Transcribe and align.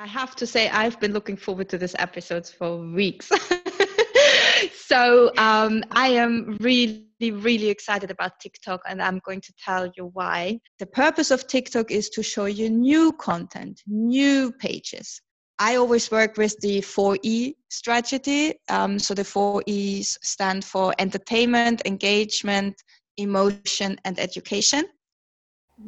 I 0.00 0.06
have 0.06 0.34
to 0.36 0.46
say, 0.46 0.70
I've 0.70 0.98
been 0.98 1.12
looking 1.12 1.36
forward 1.36 1.68
to 1.68 1.76
this 1.76 1.94
episode 1.98 2.46
for 2.46 2.78
weeks. 2.78 3.28
so 4.74 5.30
um, 5.36 5.84
I 5.90 6.08
am 6.08 6.56
really, 6.58 7.04
really 7.20 7.68
excited 7.68 8.10
about 8.10 8.40
TikTok, 8.40 8.80
and 8.88 9.02
I'm 9.02 9.20
going 9.26 9.42
to 9.42 9.52
tell 9.62 9.92
you 9.98 10.06
why. 10.14 10.58
The 10.78 10.86
purpose 10.86 11.30
of 11.30 11.46
TikTok 11.46 11.90
is 11.90 12.08
to 12.10 12.22
show 12.22 12.46
you 12.46 12.70
new 12.70 13.12
content, 13.12 13.82
new 13.86 14.52
pages. 14.52 15.20
I 15.58 15.76
always 15.76 16.10
work 16.10 16.38
with 16.38 16.58
the 16.60 16.80
4E 16.80 17.52
strategy. 17.68 18.54
Um, 18.70 18.98
so 18.98 19.12
the 19.12 19.22
4 19.22 19.62
E's 19.66 20.16
stand 20.22 20.64
for 20.64 20.94
entertainment, 20.98 21.82
engagement, 21.84 22.74
emotion, 23.18 23.98
and 24.06 24.18
education. 24.18 24.84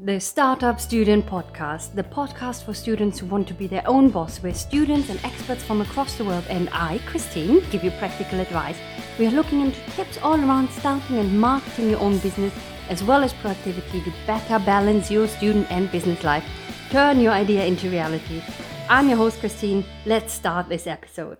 The 0.01 0.19
Startup 0.19 0.81
Student 0.81 1.27
Podcast, 1.27 1.95
the 1.95 2.03
podcast 2.03 2.65
for 2.65 2.73
students 2.73 3.19
who 3.19 3.27
want 3.27 3.47
to 3.49 3.55
be 3.55 3.67
their 3.67 3.87
own 3.87 4.09
boss, 4.09 4.43
where 4.43 4.55
students 4.55 5.11
and 5.11 5.23
experts 5.23 5.63
from 5.63 5.81
across 5.81 6.17
the 6.17 6.25
world 6.25 6.45
and 6.49 6.69
I, 6.73 6.99
Christine, 7.07 7.63
give 7.71 7.85
you 7.85 7.91
practical 7.93 8.41
advice. 8.41 8.79
We 9.19 9.27
are 9.27 9.31
looking 9.31 9.61
into 9.61 9.79
tips 9.91 10.19
all 10.23 10.41
around 10.41 10.71
starting 10.71 11.19
and 11.19 11.39
marketing 11.39 11.91
your 11.91 12.01
own 12.01 12.19
business, 12.19 12.55
as 12.89 13.05
well 13.05 13.23
as 13.23 13.35
productivity 13.35 14.01
to 14.03 14.13
better 14.27 14.59
balance 14.59 15.11
your 15.11 15.29
student 15.29 15.71
and 15.71 15.93
business 15.93 16.25
life. 16.25 16.45
Turn 16.91 17.21
your 17.21 17.33
idea 17.33 17.65
into 17.65 17.91
reality. 17.91 18.43
I'm 18.89 19.09
your 19.09 19.19
host, 19.19 19.41
Christine. 19.41 19.85
Let's 20.05 20.33
start 20.33 20.69
this 20.69 20.87
episode. 20.87 21.39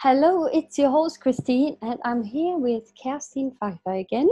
Hello, 0.00 0.44
it's 0.44 0.78
your 0.78 0.90
host 0.90 1.20
Christine, 1.20 1.76
and 1.82 1.98
I'm 2.04 2.22
here 2.22 2.56
with 2.56 2.92
Kerstin 3.04 3.50
Pfeiffer 3.58 3.94
again. 3.94 4.28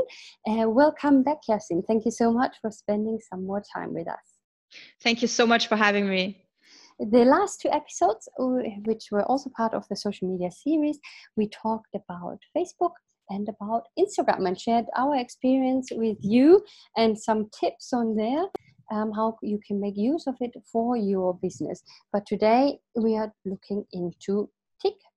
Uh, 0.47 0.71
welcome 0.71 1.25
back, 1.25 1.39
Kerstin. 1.43 1.85
Thank 1.85 2.05
you 2.05 2.13
so 2.13 2.33
much 2.33 2.55
for 2.63 2.71
spending 2.71 3.19
some 3.29 3.45
more 3.45 3.65
time 3.75 3.93
with 3.93 4.07
us. 4.07 4.39
Thank 5.03 5.23
you 5.23 5.27
so 5.27 5.45
much 5.45 5.67
for 5.67 5.75
having 5.75 6.09
me. 6.09 6.47
The 7.01 7.25
last 7.25 7.61
two 7.61 7.69
episodes, 7.71 8.29
which 8.39 9.09
were 9.11 9.25
also 9.25 9.51
part 9.57 9.75
of 9.75 9.85
the 9.89 9.97
social 9.97 10.31
media 10.31 10.53
series, 10.53 11.01
we 11.37 11.49
talked 11.49 11.97
about 11.97 12.39
Facebook 12.57 12.93
and 13.29 13.49
about 13.49 13.89
Instagram 13.99 14.47
and 14.47 14.61
shared 14.61 14.85
our 14.97 15.17
experience 15.17 15.89
with 15.91 16.19
you 16.21 16.65
and 16.97 17.19
some 17.19 17.51
tips 17.59 17.93
on 17.93 18.15
there. 18.15 18.45
Um, 18.93 19.11
how 19.11 19.37
you 19.43 19.59
can 19.67 19.81
make 19.81 19.97
use 19.97 20.29
of 20.29 20.37
it 20.39 20.53
for 20.71 20.97
your 20.97 21.37
business. 21.43 21.83
But 22.13 22.25
today 22.25 22.79
we 22.95 23.17
are 23.17 23.33
looking 23.45 23.85
into 23.91 24.49
TikTok 24.81 25.11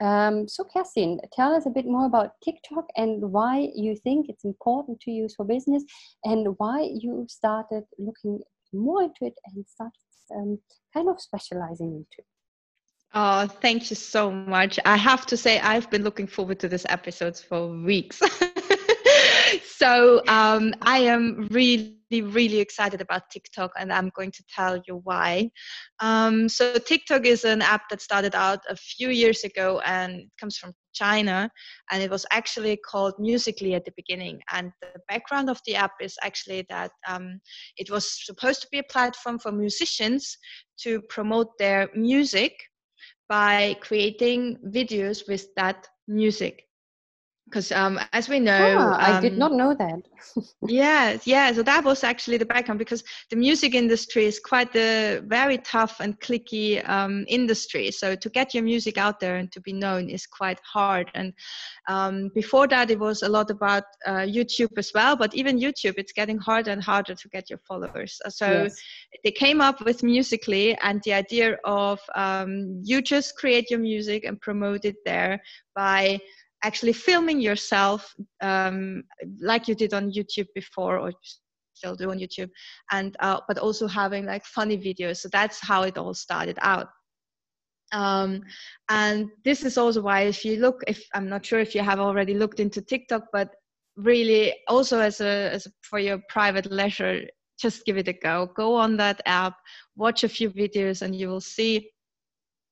um, 0.00 0.46
so, 0.46 0.64
Kerstin, 0.64 1.18
tell 1.32 1.54
us 1.54 1.66
a 1.66 1.70
bit 1.70 1.86
more 1.86 2.06
about 2.06 2.32
TikTok 2.44 2.84
and 2.96 3.32
why 3.32 3.70
you 3.74 3.96
think 3.96 4.26
it's 4.28 4.44
important 4.44 5.00
to 5.00 5.10
use 5.10 5.34
for 5.34 5.44
business 5.44 5.84
and 6.24 6.54
why 6.58 6.88
you 6.92 7.26
started 7.28 7.84
looking 7.98 8.40
more 8.74 9.04
into 9.04 9.22
it 9.22 9.34
and 9.46 9.64
started 9.66 9.92
um, 10.34 10.58
kind 10.92 11.08
of 11.08 11.20
specializing 11.20 11.92
into 11.92 12.18
it. 12.18 12.26
Oh, 13.14 13.46
thank 13.46 13.88
you 13.88 13.96
so 13.96 14.30
much. 14.30 14.78
I 14.84 14.96
have 14.96 15.24
to 15.26 15.36
say, 15.36 15.58
I've 15.60 15.88
been 15.90 16.02
looking 16.02 16.26
forward 16.26 16.58
to 16.60 16.68
this 16.68 16.84
episode 16.88 17.38
for 17.38 17.68
weeks. 17.68 18.20
so 19.78 20.22
um, 20.26 20.72
I 20.80 20.98
am 21.00 21.48
really, 21.50 21.92
really 22.10 22.60
excited 22.60 23.02
about 23.02 23.28
TikTok, 23.30 23.72
and 23.78 23.92
I'm 23.92 24.10
going 24.16 24.30
to 24.30 24.44
tell 24.48 24.80
you 24.86 25.00
why. 25.04 25.50
Um, 26.00 26.48
so 26.48 26.78
TikTok 26.78 27.26
is 27.26 27.44
an 27.44 27.60
app 27.60 27.82
that 27.90 28.00
started 28.00 28.34
out 28.34 28.60
a 28.70 28.76
few 28.76 29.10
years 29.10 29.44
ago, 29.44 29.80
and 29.84 30.20
it 30.20 30.30
comes 30.40 30.56
from 30.56 30.72
China, 30.94 31.50
and 31.90 32.02
it 32.02 32.10
was 32.10 32.24
actually 32.30 32.78
called 32.78 33.14
Musical.ly 33.18 33.72
at 33.72 33.84
the 33.84 33.92
beginning. 33.96 34.40
And 34.50 34.72
the 34.80 35.00
background 35.08 35.50
of 35.50 35.60
the 35.66 35.76
app 35.76 35.92
is 36.00 36.16
actually 36.22 36.64
that 36.70 36.92
um, 37.06 37.38
it 37.76 37.90
was 37.90 38.24
supposed 38.24 38.62
to 38.62 38.68
be 38.72 38.78
a 38.78 38.92
platform 38.92 39.38
for 39.38 39.52
musicians 39.52 40.38
to 40.80 41.02
promote 41.10 41.48
their 41.58 41.90
music 41.94 42.52
by 43.28 43.76
creating 43.80 44.56
videos 44.72 45.28
with 45.28 45.46
that 45.56 45.86
music 46.08 46.65
because 47.46 47.70
um, 47.70 47.98
as 48.12 48.28
we 48.28 48.40
know 48.40 48.76
ah, 48.78 49.16
i 49.16 49.20
did 49.20 49.34
um, 49.34 49.38
not 49.38 49.52
know 49.52 49.74
that. 49.74 50.00
Yeah 50.68 51.16
yeah 51.24 51.52
so 51.52 51.62
that 51.62 51.84
was 51.84 52.02
actually 52.02 52.38
the 52.38 52.44
background 52.46 52.78
because 52.78 53.04
the 53.30 53.36
music 53.36 53.74
industry 53.74 54.24
is 54.26 54.40
quite 54.40 54.72
the 54.72 55.22
very 55.26 55.58
tough 55.58 56.00
and 56.00 56.18
cliquey 56.20 56.86
um, 56.88 57.24
industry. 57.28 57.90
So 57.90 58.16
to 58.16 58.28
get 58.28 58.54
your 58.54 58.64
music 58.64 58.98
out 58.98 59.20
there 59.20 59.36
and 59.36 59.50
to 59.52 59.60
be 59.60 59.72
known 59.72 60.10
is 60.10 60.26
quite 60.26 60.60
hard. 60.64 61.10
And 61.14 61.32
um, 61.88 62.30
before 62.34 62.66
that 62.68 62.90
it 62.90 62.98
was 62.98 63.22
a 63.22 63.28
lot 63.28 63.50
about 63.50 63.84
uh, 64.06 64.26
youtube 64.36 64.76
as 64.76 64.90
well 64.94 65.16
but 65.16 65.34
even 65.34 65.58
youtube 65.58 65.94
it's 65.96 66.12
getting 66.12 66.38
harder 66.38 66.72
and 66.72 66.82
harder 66.82 67.14
to 67.14 67.28
get 67.28 67.48
your 67.48 67.60
followers. 67.60 68.20
Uh, 68.24 68.30
so 68.30 68.64
yes. 68.64 68.76
they 69.22 69.30
came 69.30 69.60
up 69.60 69.84
with 69.84 70.02
Musical.ly 70.02 70.76
and 70.82 71.00
the 71.04 71.12
idea 71.12 71.56
of 71.64 72.00
um, 72.14 72.80
you 72.82 73.00
just 73.00 73.36
create 73.36 73.70
your 73.70 73.80
music 73.80 74.24
and 74.24 74.40
promote 74.40 74.84
it 74.84 74.96
there 75.04 75.40
by 75.74 76.18
actually 76.66 76.92
filming 76.92 77.40
yourself 77.40 78.14
um, 78.42 79.04
like 79.40 79.68
you 79.68 79.74
did 79.74 79.94
on 79.94 80.10
YouTube 80.10 80.48
before 80.54 80.98
or 80.98 81.12
still 81.74 81.94
do 81.94 82.10
on 82.10 82.18
YouTube 82.18 82.50
and 82.90 83.16
uh, 83.20 83.40
but 83.46 83.58
also 83.58 83.86
having 83.86 84.26
like 84.26 84.44
funny 84.44 84.76
videos. 84.76 85.18
So 85.18 85.28
that's 85.30 85.60
how 85.60 85.82
it 85.84 85.96
all 85.96 86.14
started 86.14 86.58
out. 86.60 86.88
Um, 87.92 88.42
and 88.88 89.28
this 89.44 89.64
is 89.64 89.78
also 89.78 90.02
why 90.02 90.22
if 90.22 90.44
you 90.44 90.56
look 90.56 90.82
if 90.88 91.00
I'm 91.14 91.28
not 91.28 91.46
sure 91.46 91.60
if 91.60 91.72
you 91.74 91.82
have 91.82 92.00
already 92.00 92.34
looked 92.34 92.58
into 92.58 92.82
TikTok 92.82 93.24
but 93.32 93.48
really 93.96 94.52
also 94.66 94.98
as 94.98 95.20
a, 95.20 95.34
as 95.56 95.66
a 95.66 95.70
for 95.82 96.00
your 96.00 96.20
private 96.28 96.70
leisure 96.70 97.22
just 97.58 97.86
give 97.86 97.96
it 97.96 98.08
a 98.08 98.12
go. 98.12 98.50
Go 98.56 98.74
on 98.74 98.96
that 98.96 99.20
app 99.24 99.54
watch 99.94 100.24
a 100.24 100.28
few 100.28 100.50
videos 100.50 101.02
and 101.02 101.14
you 101.14 101.28
will 101.28 101.40
see 101.40 101.90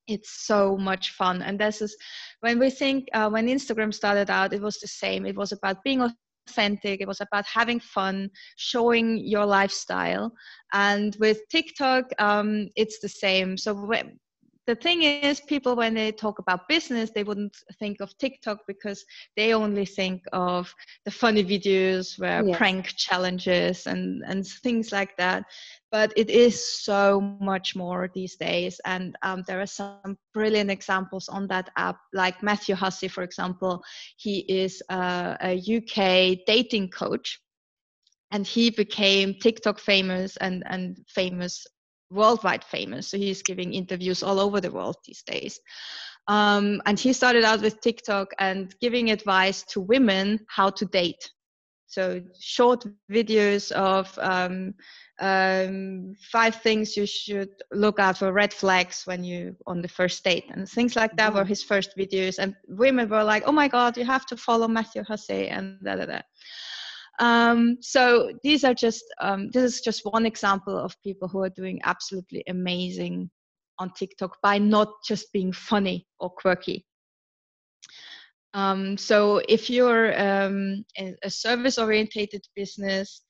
it's 0.06 0.46
so 0.46 0.76
much 0.76 1.10
fun. 1.12 1.42
And 1.42 1.58
this 1.58 1.80
is 1.80 1.96
when 2.40 2.58
we 2.58 2.70
think 2.70 3.08
uh, 3.14 3.28
when 3.30 3.46
instagram 3.46 3.92
started 3.92 4.30
out 4.30 4.52
it 4.52 4.62
was 4.62 4.78
the 4.78 4.88
same. 4.88 5.26
It 5.26 5.36
was 5.36 5.52
about 5.52 5.82
being 5.84 6.02
authentic. 6.48 7.00
It 7.00 7.08
was 7.08 7.20
about 7.20 7.46
having 7.46 7.80
fun 7.80 8.30
showing 8.56 9.18
your 9.18 9.46
lifestyle. 9.46 10.32
And 10.72 11.16
with 11.20 11.40
tiktok 11.50 12.04
um, 12.18 12.68
it's 12.76 13.00
the 13.00 13.08
same. 13.08 13.56
So 13.56 13.74
the 14.66 14.74
thing 14.74 15.02
is 15.02 15.40
people 15.40 15.76
when 15.76 15.94
they 15.94 16.10
talk 16.10 16.38
about 16.38 16.68
business 16.68 17.10
they 17.10 17.24
wouldn't 17.24 17.56
think 17.78 18.00
of 18.00 18.16
tiktok 18.18 18.58
because 18.66 19.04
they 19.36 19.52
only 19.52 19.84
think 19.84 20.22
of 20.32 20.72
the 21.04 21.10
funny 21.10 21.44
videos 21.44 22.18
where 22.18 22.44
yes. 22.44 22.56
prank 22.56 22.86
challenges 22.96 23.86
and 23.86 24.22
and 24.26 24.46
things 24.46 24.92
like 24.92 25.16
that 25.16 25.44
but 25.92 26.12
it 26.16 26.30
is 26.30 26.82
so 26.84 27.20
much 27.40 27.76
more 27.76 28.10
these 28.14 28.36
days 28.36 28.80
and 28.84 29.16
um, 29.22 29.44
there 29.46 29.60
are 29.60 29.66
some 29.66 30.16
brilliant 30.32 30.70
examples 30.70 31.28
on 31.28 31.46
that 31.46 31.70
app 31.76 31.98
like 32.12 32.42
matthew 32.42 32.74
hussey 32.74 33.08
for 33.08 33.22
example 33.22 33.82
he 34.16 34.40
is 34.48 34.82
a, 34.90 35.36
a 35.42 35.76
uk 35.76 36.38
dating 36.46 36.88
coach 36.90 37.40
and 38.30 38.46
he 38.46 38.70
became 38.70 39.34
tiktok 39.34 39.78
famous 39.78 40.36
and 40.38 40.64
and 40.66 40.98
famous 41.08 41.66
worldwide 42.14 42.64
famous. 42.64 43.08
So 43.08 43.18
he's 43.18 43.42
giving 43.42 43.74
interviews 43.74 44.22
all 44.22 44.40
over 44.40 44.60
the 44.60 44.70
world 44.70 44.96
these 45.04 45.22
days. 45.22 45.60
Um, 46.26 46.80
and 46.86 46.98
he 46.98 47.12
started 47.12 47.44
out 47.44 47.60
with 47.60 47.80
TikTok 47.80 48.32
and 48.38 48.74
giving 48.80 49.10
advice 49.10 49.62
to 49.64 49.80
women 49.80 50.40
how 50.48 50.70
to 50.70 50.86
date. 50.86 51.30
So 51.86 52.20
short 52.40 52.84
videos 53.10 53.70
of 53.72 54.18
um, 54.18 54.74
um, 55.20 56.14
five 56.32 56.56
things 56.56 56.96
you 56.96 57.06
should 57.06 57.50
look 57.72 58.00
out 58.00 58.18
for 58.18 58.32
red 58.32 58.52
flags 58.52 59.02
when 59.04 59.22
you 59.22 59.54
on 59.66 59.80
the 59.80 59.88
first 59.88 60.24
date 60.24 60.46
and 60.50 60.68
things 60.68 60.96
like 60.96 61.16
that 61.16 61.34
were 61.34 61.44
his 61.44 61.62
first 61.62 61.90
videos. 61.96 62.38
And 62.38 62.56
women 62.66 63.08
were 63.08 63.22
like, 63.22 63.44
"Oh 63.46 63.52
my 63.52 63.68
God, 63.68 63.96
you 63.96 64.04
have 64.04 64.26
to 64.26 64.36
follow 64.36 64.66
Matthew 64.66 65.04
Hussey 65.04 65.48
and 65.48 65.78
da 65.84 65.96
da 65.96 66.06
da." 66.06 66.20
Um, 67.20 67.78
so 67.80 68.32
these 68.42 68.64
are 68.64 68.74
just 68.74 69.04
um, 69.20 69.50
this 69.50 69.62
is 69.62 69.80
just 69.80 70.04
one 70.04 70.26
example 70.26 70.76
of 70.76 71.00
people 71.02 71.28
who 71.28 71.42
are 71.42 71.50
doing 71.50 71.80
absolutely 71.84 72.42
amazing 72.48 73.30
on 73.78 73.90
TikTok 73.90 74.38
by 74.42 74.58
not 74.58 74.88
just 75.06 75.32
being 75.32 75.52
funny 75.52 76.06
or 76.18 76.30
quirky. 76.30 76.86
Um, 78.52 78.96
so 78.96 79.42
if 79.48 79.68
you're 79.68 80.18
um, 80.20 80.84
a 81.22 81.30
service 81.30 81.76
orientated 81.76 82.46
business, 82.54 83.22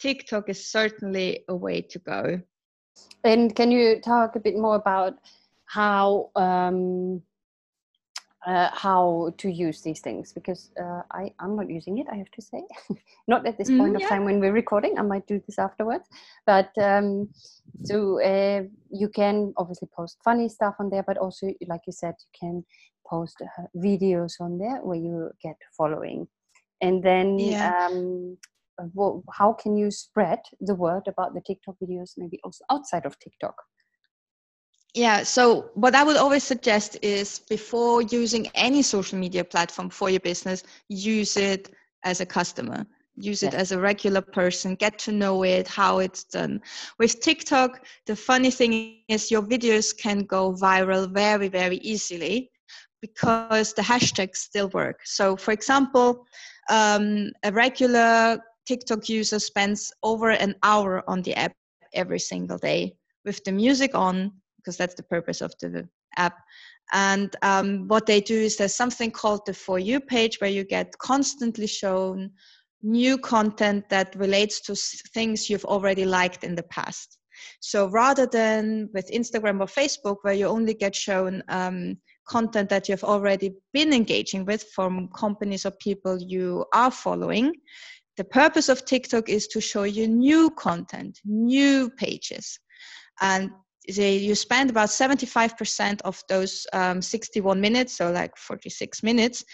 TikTok 0.00 0.48
is 0.48 0.70
certainly 0.70 1.44
a 1.48 1.54
way 1.54 1.82
to 1.82 1.98
go. 2.00 2.40
And 3.24 3.54
can 3.54 3.70
you 3.70 4.00
talk 4.00 4.34
a 4.34 4.40
bit 4.40 4.56
more 4.56 4.74
about 4.74 5.14
how 5.66 6.30
um, 6.34 7.22
uh, 8.46 8.70
how 8.72 9.32
to 9.38 9.48
use 9.48 9.82
these 9.82 10.00
things 10.00 10.32
because 10.32 10.70
uh, 10.80 11.02
I, 11.12 11.32
I'm 11.38 11.56
not 11.56 11.70
using 11.70 11.98
it, 11.98 12.06
I 12.10 12.16
have 12.16 12.30
to 12.32 12.42
say. 12.42 12.62
not 13.28 13.46
at 13.46 13.56
this 13.56 13.70
mm, 13.70 13.78
point 13.78 13.98
yeah. 13.98 14.04
of 14.04 14.10
time 14.10 14.24
when 14.24 14.40
we're 14.40 14.52
recording, 14.52 14.98
I 14.98 15.02
might 15.02 15.26
do 15.26 15.40
this 15.46 15.58
afterwards. 15.58 16.08
But 16.46 16.70
um, 16.78 17.28
so 17.84 18.20
uh, 18.22 18.62
you 18.90 19.08
can 19.08 19.52
obviously 19.56 19.88
post 19.94 20.18
funny 20.24 20.48
stuff 20.48 20.74
on 20.80 20.90
there, 20.90 21.04
but 21.04 21.18
also, 21.18 21.52
like 21.68 21.82
you 21.86 21.92
said, 21.92 22.14
you 22.18 22.48
can 22.48 22.64
post 23.06 23.36
uh, 23.42 23.62
videos 23.76 24.40
on 24.40 24.58
there 24.58 24.80
where 24.82 24.98
you 24.98 25.30
get 25.42 25.56
following. 25.76 26.26
And 26.80 27.02
then, 27.02 27.38
yeah. 27.38 27.86
um, 27.86 28.38
well, 28.92 29.22
how 29.32 29.52
can 29.52 29.76
you 29.76 29.90
spread 29.92 30.40
the 30.60 30.74
word 30.74 31.04
about 31.06 31.34
the 31.34 31.40
TikTok 31.40 31.76
videos, 31.80 32.14
maybe 32.16 32.40
also 32.42 32.64
outside 32.70 33.06
of 33.06 33.18
TikTok? 33.20 33.54
Yeah 34.94 35.22
so 35.22 35.70
what 35.74 35.94
i 35.94 36.02
would 36.02 36.16
always 36.16 36.42
suggest 36.42 36.98
is 37.02 37.40
before 37.48 38.02
using 38.02 38.46
any 38.54 38.82
social 38.82 39.18
media 39.18 39.44
platform 39.44 39.88
for 39.88 40.10
your 40.10 40.20
business 40.20 40.64
use 40.88 41.36
it 41.36 41.72
as 42.04 42.20
a 42.20 42.26
customer. 42.26 42.84
Use 43.16 43.42
it 43.42 43.52
as 43.54 43.72
a 43.72 43.78
regular 43.78 44.22
person 44.22 44.74
get 44.74 44.98
to 45.00 45.12
know 45.12 45.42
it 45.42 45.68
how 45.68 45.98
it's 45.98 46.24
done. 46.24 46.62
With 46.98 47.20
tiktok 47.20 47.84
the 48.06 48.16
funny 48.16 48.50
thing 48.50 49.00
is 49.08 49.30
your 49.30 49.42
videos 49.42 49.96
can 49.96 50.20
go 50.20 50.52
viral 50.54 51.12
very 51.12 51.48
very 51.48 51.76
easily 51.78 52.50
because 53.02 53.74
the 53.74 53.82
hashtags 53.82 54.36
still 54.36 54.68
work. 54.70 55.00
So 55.04 55.36
for 55.36 55.52
example 55.52 56.26
um, 56.70 57.30
a 57.42 57.52
regular 57.52 58.40
tiktok 58.66 59.08
user 59.08 59.38
spends 59.38 59.92
over 60.02 60.30
an 60.30 60.54
hour 60.62 61.04
on 61.06 61.22
the 61.22 61.34
app 61.34 61.52
every 61.92 62.20
single 62.20 62.56
day 62.58 62.94
with 63.26 63.44
the 63.44 63.52
music 63.52 63.94
on 63.94 64.32
because 64.62 64.76
that's 64.76 64.94
the 64.94 65.02
purpose 65.02 65.40
of 65.40 65.52
the 65.60 65.88
app. 66.16 66.38
And 66.92 67.34
um, 67.42 67.88
what 67.88 68.06
they 68.06 68.20
do 68.20 68.34
is 68.34 68.56
there's 68.56 68.74
something 68.74 69.10
called 69.10 69.42
the 69.46 69.54
For 69.54 69.78
You 69.78 70.00
page 70.00 70.40
where 70.40 70.50
you 70.50 70.64
get 70.64 70.96
constantly 70.98 71.66
shown 71.66 72.30
new 72.82 73.16
content 73.16 73.88
that 73.88 74.14
relates 74.16 74.60
to 74.62 74.74
things 75.14 75.48
you've 75.48 75.64
already 75.64 76.04
liked 76.04 76.44
in 76.44 76.54
the 76.54 76.64
past. 76.64 77.18
So 77.60 77.88
rather 77.88 78.26
than 78.26 78.90
with 78.92 79.10
Instagram 79.10 79.60
or 79.60 79.66
Facebook, 79.66 80.18
where 80.22 80.34
you 80.34 80.46
only 80.46 80.74
get 80.74 80.94
shown 80.94 81.42
um, 81.48 81.96
content 82.28 82.68
that 82.68 82.88
you've 82.88 83.04
already 83.04 83.54
been 83.72 83.92
engaging 83.92 84.44
with 84.44 84.64
from 84.74 85.08
companies 85.16 85.64
or 85.64 85.72
people 85.72 86.18
you 86.20 86.64
are 86.74 86.90
following, 86.90 87.52
the 88.16 88.24
purpose 88.24 88.68
of 88.68 88.84
TikTok 88.84 89.28
is 89.28 89.46
to 89.48 89.60
show 89.60 89.84
you 89.84 90.06
new 90.06 90.50
content, 90.50 91.18
new 91.24 91.88
pages. 91.90 92.58
And 93.20 93.50
they, 93.88 94.16
you 94.16 94.34
spend 94.34 94.70
about 94.70 94.88
75% 94.88 96.00
of 96.02 96.22
those 96.28 96.66
um, 96.72 97.02
61 97.02 97.60
minutes, 97.60 97.94
so 97.94 98.10
like 98.10 98.36
46 98.36 99.02
minutes, 99.02 99.44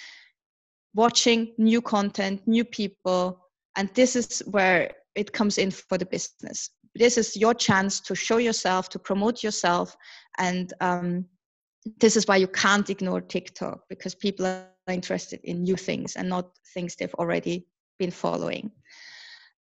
watching 0.95 1.55
new 1.59 1.81
content, 1.81 2.47
new 2.47 2.65
people. 2.65 3.45
And 3.77 3.89
this 3.95 4.17
is 4.17 4.43
where 4.47 4.93
it 5.15 5.33
comes 5.33 5.59
in 5.59 5.71
for 5.71 5.99
the 5.99 6.07
business. 6.07 6.71
This 6.95 7.17
is 7.17 7.37
your 7.37 7.55
chance 7.55 8.01
to 8.01 8.15
show 8.15 8.39
yourself, 8.39 8.89
to 8.91 8.99
promote 8.99 9.43
yourself. 9.43 9.97
And 10.39 10.73
um, 10.81 11.27
this 12.01 12.17
is 12.17 12.27
why 12.27 12.37
you 12.37 12.49
can't 12.49 12.91
ignore 12.91 13.21
TikTok 13.21 13.81
because 13.89 14.15
people 14.15 14.47
are 14.47 14.67
interested 14.89 15.41
in 15.45 15.63
new 15.63 15.77
things 15.77 16.17
and 16.17 16.29
not 16.29 16.51
things 16.75 16.97
they've 16.97 17.15
already 17.15 17.67
been 17.99 18.11
following. 18.11 18.71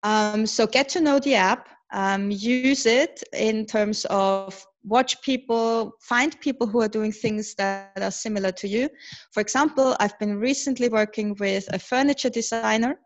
Um, 0.03 0.47
so 0.47 0.67
get 0.67 0.89
to 0.91 1.01
know 1.01 1.19
the 1.19 1.35
app, 1.35 1.69
um, 1.93 2.31
use 2.31 2.87
it 2.87 3.23
in 3.33 3.67
terms 3.67 4.05
of 4.11 4.65
watch 4.85 5.21
people, 5.23 5.93
find 6.01 6.41
people 6.41 6.67
who 6.67 6.81
are 6.81 6.89
doing 6.89 7.13
things 7.13 7.55
that 7.57 7.93
are 8.01 8.11
similar 8.11 8.53
to 8.53 8.69
you. 8.69 8.89
For 9.33 9.41
example, 9.41 9.97
I've 9.99 10.19
been 10.19 10.39
recently 10.39 10.89
working 10.89 11.37
with 11.41 11.67
a 11.73 11.79
furniture 11.79 12.31
designer. 12.31 12.97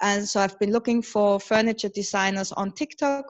And 0.00 0.28
so 0.28 0.40
I've 0.40 0.58
been 0.58 0.72
looking 0.72 1.02
for 1.02 1.40
furniture 1.40 1.88
designers 1.88 2.52
on 2.52 2.72
TikTok. 2.72 3.24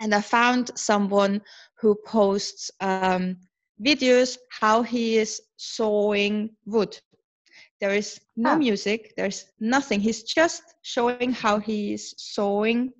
And 0.00 0.14
I 0.14 0.20
found 0.20 0.70
someone 0.76 1.40
who 1.80 1.96
posts 2.06 2.70
um, 2.80 3.36
videos 3.84 4.36
how 4.50 4.82
he 4.82 5.16
is 5.16 5.40
sawing 5.56 6.50
wood. 6.64 6.98
There 7.80 7.94
is 7.94 8.20
no 8.36 8.56
music, 8.56 9.12
there's 9.16 9.46
nothing. 9.60 10.00
He's 10.00 10.22
just 10.22 10.62
showing 10.82 11.32
how 11.32 11.58
he 11.58 11.92
is 11.92 12.14
sawing 12.16 12.92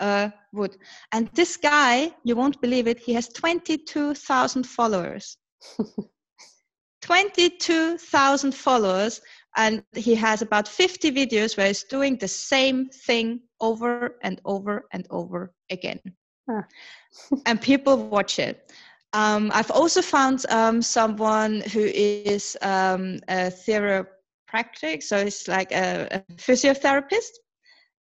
uh, 0.00 0.30
wood. 0.52 0.76
And 1.12 1.28
this 1.34 1.56
guy, 1.56 2.12
you 2.24 2.36
won't 2.36 2.60
believe 2.60 2.86
it, 2.86 2.98
he 2.98 3.14
has 3.14 3.28
22,000 3.28 4.64
followers. 4.64 5.36
22,000 7.02 8.54
followers, 8.54 9.20
and 9.56 9.82
he 9.94 10.14
has 10.14 10.42
about 10.42 10.68
50 10.68 11.10
videos 11.12 11.56
where 11.56 11.68
he's 11.68 11.84
doing 11.84 12.16
the 12.16 12.28
same 12.28 12.88
thing 12.88 13.40
over 13.60 14.16
and 14.22 14.40
over 14.44 14.86
and 14.92 15.06
over 15.10 15.52
again. 15.70 16.00
Huh. 16.48 16.62
and 17.46 17.60
people 17.60 18.08
watch 18.08 18.38
it. 18.38 18.72
Um, 19.14 19.50
I've 19.54 19.70
also 19.70 20.02
found 20.02 20.44
um, 20.50 20.82
someone 20.82 21.62
who 21.72 21.80
is 21.80 22.56
um, 22.60 23.20
a 23.28 23.50
chiropractic, 23.50 25.02
so 25.02 25.24
he's 25.24 25.48
like 25.48 25.72
a, 25.72 26.08
a 26.10 26.32
physiotherapist 26.34 27.30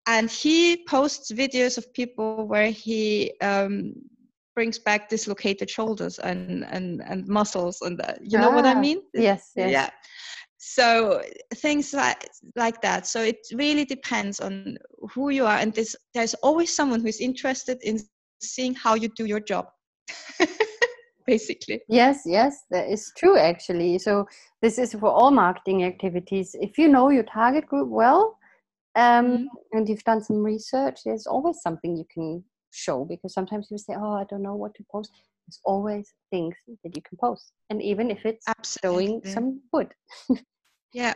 and 0.07 0.31
he 0.31 0.85
posts 0.89 1.33
videos 1.33 1.79
of 1.79 1.93
people 1.93 2.47
where 2.47 2.71
he 2.71 3.33
um, 3.41 3.95
brings 4.55 4.79
back 4.79 5.09
dislocated 5.09 5.69
shoulders 5.69 6.19
and 6.19 6.65
and 6.65 7.03
and 7.03 7.29
muscles 7.29 7.83
and 7.83 8.01
uh, 8.01 8.15
you 8.23 8.39
know 8.39 8.51
ah, 8.51 8.55
what 8.55 8.65
i 8.65 8.75
ah, 8.75 8.81
mean? 8.81 9.03
Yes, 9.15 9.53
yes. 9.57 9.71
Yeah. 9.71 9.91
So 10.59 11.23
things 11.57 11.93
like 11.93 12.27
like 12.57 12.81
that. 12.83 13.07
So 13.07 13.23
it 13.23 13.39
really 13.53 13.85
depends 13.85 14.41
on 14.41 14.79
who 15.13 15.31
you 15.31 15.45
are. 15.45 15.59
And 15.59 15.73
this, 15.73 15.95
there's 16.15 16.35
always 16.43 16.75
someone 16.75 17.01
who's 17.01 17.21
interested 17.21 17.79
in 17.83 18.01
seeing 18.43 18.75
how 18.75 18.95
you 18.95 19.09
do 19.17 19.27
your 19.27 19.41
job. 19.41 19.67
Basically. 21.27 21.81
Yes 21.89 22.23
yes 22.25 22.53
that 22.71 22.89
is 22.89 23.13
true 23.19 23.37
actually. 23.37 23.99
So 23.99 24.27
this 24.63 24.79
is 24.79 24.95
for 24.95 25.11
all 25.11 25.31
marketing 25.31 25.85
activities. 25.85 26.57
If 26.59 26.79
you 26.79 26.89
know 26.89 27.11
your 27.11 27.25
target 27.25 27.67
group 27.67 27.89
well 27.89 28.39
um, 28.97 29.27
mm-hmm. 29.27 29.45
and 29.73 29.89
you've 29.89 30.05
done 30.05 30.23
some 30.23 30.43
research, 30.43 31.01
there's 31.05 31.27
always 31.27 31.61
something 31.61 31.97
you 31.97 32.07
can 32.13 32.43
show 32.71 33.05
because 33.05 33.35
sometimes 33.35 33.69
you 33.71 33.79
say, 33.79 33.95
"Oh, 33.97 34.13
I 34.13 34.25
don't 34.25 34.43
know 34.43 34.57
what 34.57 34.75
to 34.77 34.85
post." 34.91 35.11
There's 35.47 35.61
always 35.65 36.13
things 36.31 36.57
that 36.83 36.97
you 36.97 37.03
can 37.03 37.19
post, 37.19 37.53
and 37.71 37.83
even 37.83 38.11
if 38.11 38.25
it's 38.25 38.47
Absolutely. 38.49 39.07
showing 39.07 39.23
some 39.25 39.61
wood. 39.73 39.93
yeah, 40.93 41.15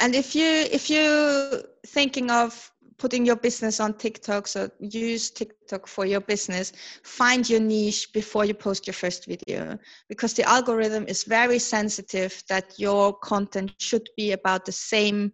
and 0.00 0.14
if 0.14 0.34
you 0.34 0.46
if 0.46 0.90
you 0.90 1.62
thinking 1.86 2.30
of 2.30 2.70
putting 2.98 3.26
your 3.26 3.36
business 3.36 3.80
on 3.80 3.94
TikTok, 3.94 4.46
so 4.46 4.70
use 4.80 5.30
TikTok 5.30 5.86
for 5.86 6.06
your 6.06 6.20
business. 6.20 6.72
Find 7.02 7.48
your 7.48 7.60
niche 7.60 8.12
before 8.12 8.44
you 8.44 8.54
post 8.54 8.86
your 8.86 8.94
first 8.94 9.26
video 9.26 9.78
because 10.08 10.34
the 10.34 10.48
algorithm 10.48 11.04
is 11.08 11.24
very 11.24 11.58
sensitive 11.58 12.42
that 12.48 12.78
your 12.78 13.12
content 13.12 13.72
should 13.78 14.08
be 14.16 14.32
about 14.32 14.64
the 14.64 14.72
same 14.72 15.32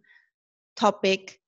topic 0.77 1.40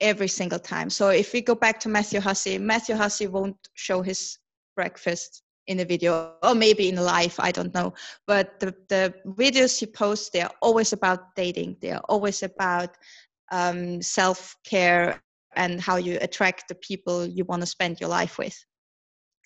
every 0.00 0.28
single 0.28 0.58
time. 0.58 0.90
So 0.90 1.08
if 1.08 1.32
we 1.32 1.40
go 1.40 1.54
back 1.54 1.80
to 1.80 1.88
Matthew 1.88 2.20
Hussey, 2.20 2.58
Matthew 2.58 2.96
Hussey 2.96 3.26
won't 3.26 3.56
show 3.74 4.02
his 4.02 4.38
breakfast 4.74 5.42
in 5.66 5.80
a 5.80 5.84
video 5.84 6.34
or 6.42 6.54
maybe 6.54 6.88
in 6.88 6.98
a 6.98 7.02
live, 7.02 7.34
I 7.38 7.50
don't 7.50 7.74
know. 7.74 7.94
But 8.26 8.60
the, 8.60 8.74
the 8.88 9.14
videos 9.26 9.78
he 9.78 9.86
posts, 9.86 10.30
they're 10.30 10.50
always 10.62 10.92
about 10.92 11.34
dating. 11.34 11.76
They're 11.80 12.00
always 12.08 12.42
about 12.42 12.96
um, 13.50 14.00
self-care 14.02 15.20
and 15.56 15.80
how 15.80 15.96
you 15.96 16.18
attract 16.20 16.68
the 16.68 16.74
people 16.76 17.26
you 17.26 17.44
want 17.44 17.62
to 17.62 17.66
spend 17.66 18.00
your 18.00 18.10
life 18.10 18.38
with. 18.38 18.56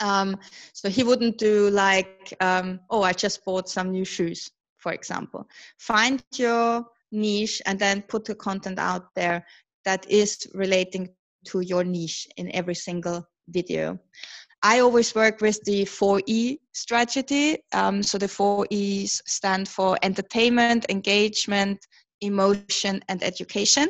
Um, 0.00 0.36
so 0.72 0.88
he 0.88 1.02
wouldn't 1.02 1.38
do 1.38 1.70
like, 1.70 2.34
um, 2.40 2.80
oh, 2.90 3.02
I 3.02 3.12
just 3.12 3.44
bought 3.44 3.68
some 3.68 3.90
new 3.90 4.04
shoes, 4.04 4.50
for 4.78 4.92
example. 4.92 5.46
Find 5.78 6.22
your 6.34 6.84
niche 7.12 7.62
and 7.66 7.78
then 7.78 8.02
put 8.02 8.24
the 8.24 8.34
content 8.34 8.78
out 8.78 9.14
there 9.14 9.44
that 9.84 10.08
is 10.10 10.46
relating 10.54 11.08
to 11.46 11.60
your 11.60 11.84
niche 11.84 12.28
in 12.36 12.54
every 12.54 12.74
single 12.74 13.26
video. 13.48 13.98
I 14.62 14.80
always 14.80 15.14
work 15.14 15.40
with 15.40 15.62
the 15.64 15.84
4E 15.84 16.58
strategy. 16.72 17.58
Um, 17.72 18.02
so 18.02 18.18
the 18.18 18.28
4 18.28 18.66
E's 18.70 19.22
stand 19.26 19.68
for 19.68 19.96
entertainment, 20.02 20.86
engagement, 20.90 21.78
emotion, 22.20 23.02
and 23.08 23.22
education. 23.22 23.88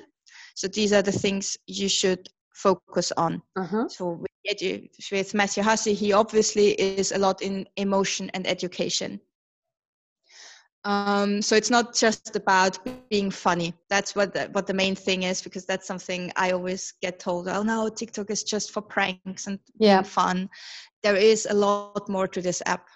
So 0.55 0.69
these 0.69 0.93
are 0.93 1.03
the 1.03 1.13
things 1.13 1.57
you 1.67 1.89
should 1.89 2.29
focus 2.55 3.13
on. 3.17 3.43
Uh-huh. 3.57 3.89
So 3.89 4.23
with, 4.45 4.89
with 5.11 5.35
Matthew 5.35 5.63
Hussey, 5.63 5.95
he 5.95 6.13
obviously 6.13 6.73
is 6.73 7.13
a 7.13 7.19
lot 7.19 7.43
in 7.43 7.67
emotion 7.77 8.31
and 8.35 8.47
education. 8.47 9.21
Um, 10.85 11.43
so 11.43 11.57
it's 11.57 11.71
not 11.71 11.95
just 11.95 12.37
about 12.37 12.79
being 13.11 13.31
funny. 13.31 13.75
That's 13.91 14.17
what 14.17 14.33
the, 14.33 14.49
what 14.53 14.67
the 14.67 14.73
main 14.73 14.95
thing 14.95 15.25
is 15.25 15.43
because 15.43 15.67
that's 15.67 15.87
something 15.87 16.33
I 16.37 16.53
always 16.53 16.95
get 17.03 17.19
told. 17.19 17.49
Oh 17.49 17.63
no, 17.63 17.89
TikTok 17.91 18.31
is 18.31 18.45
just 18.45 18.71
for 18.71 18.81
pranks 18.81 19.47
and 19.47 19.59
yeah. 19.79 20.03
fun. 20.03 20.49
There 21.03 21.17
is 21.17 21.47
a 21.51 21.55
lot 21.55 22.09
more 22.09 22.27
to 22.29 22.41
this 22.41 22.63
app. 22.65 22.89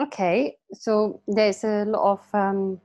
Okay, 0.00 0.56
so 0.72 1.20
there's 1.28 1.62
a 1.62 1.84
lot 1.84 2.14
of 2.14 2.34
um, 2.34 2.80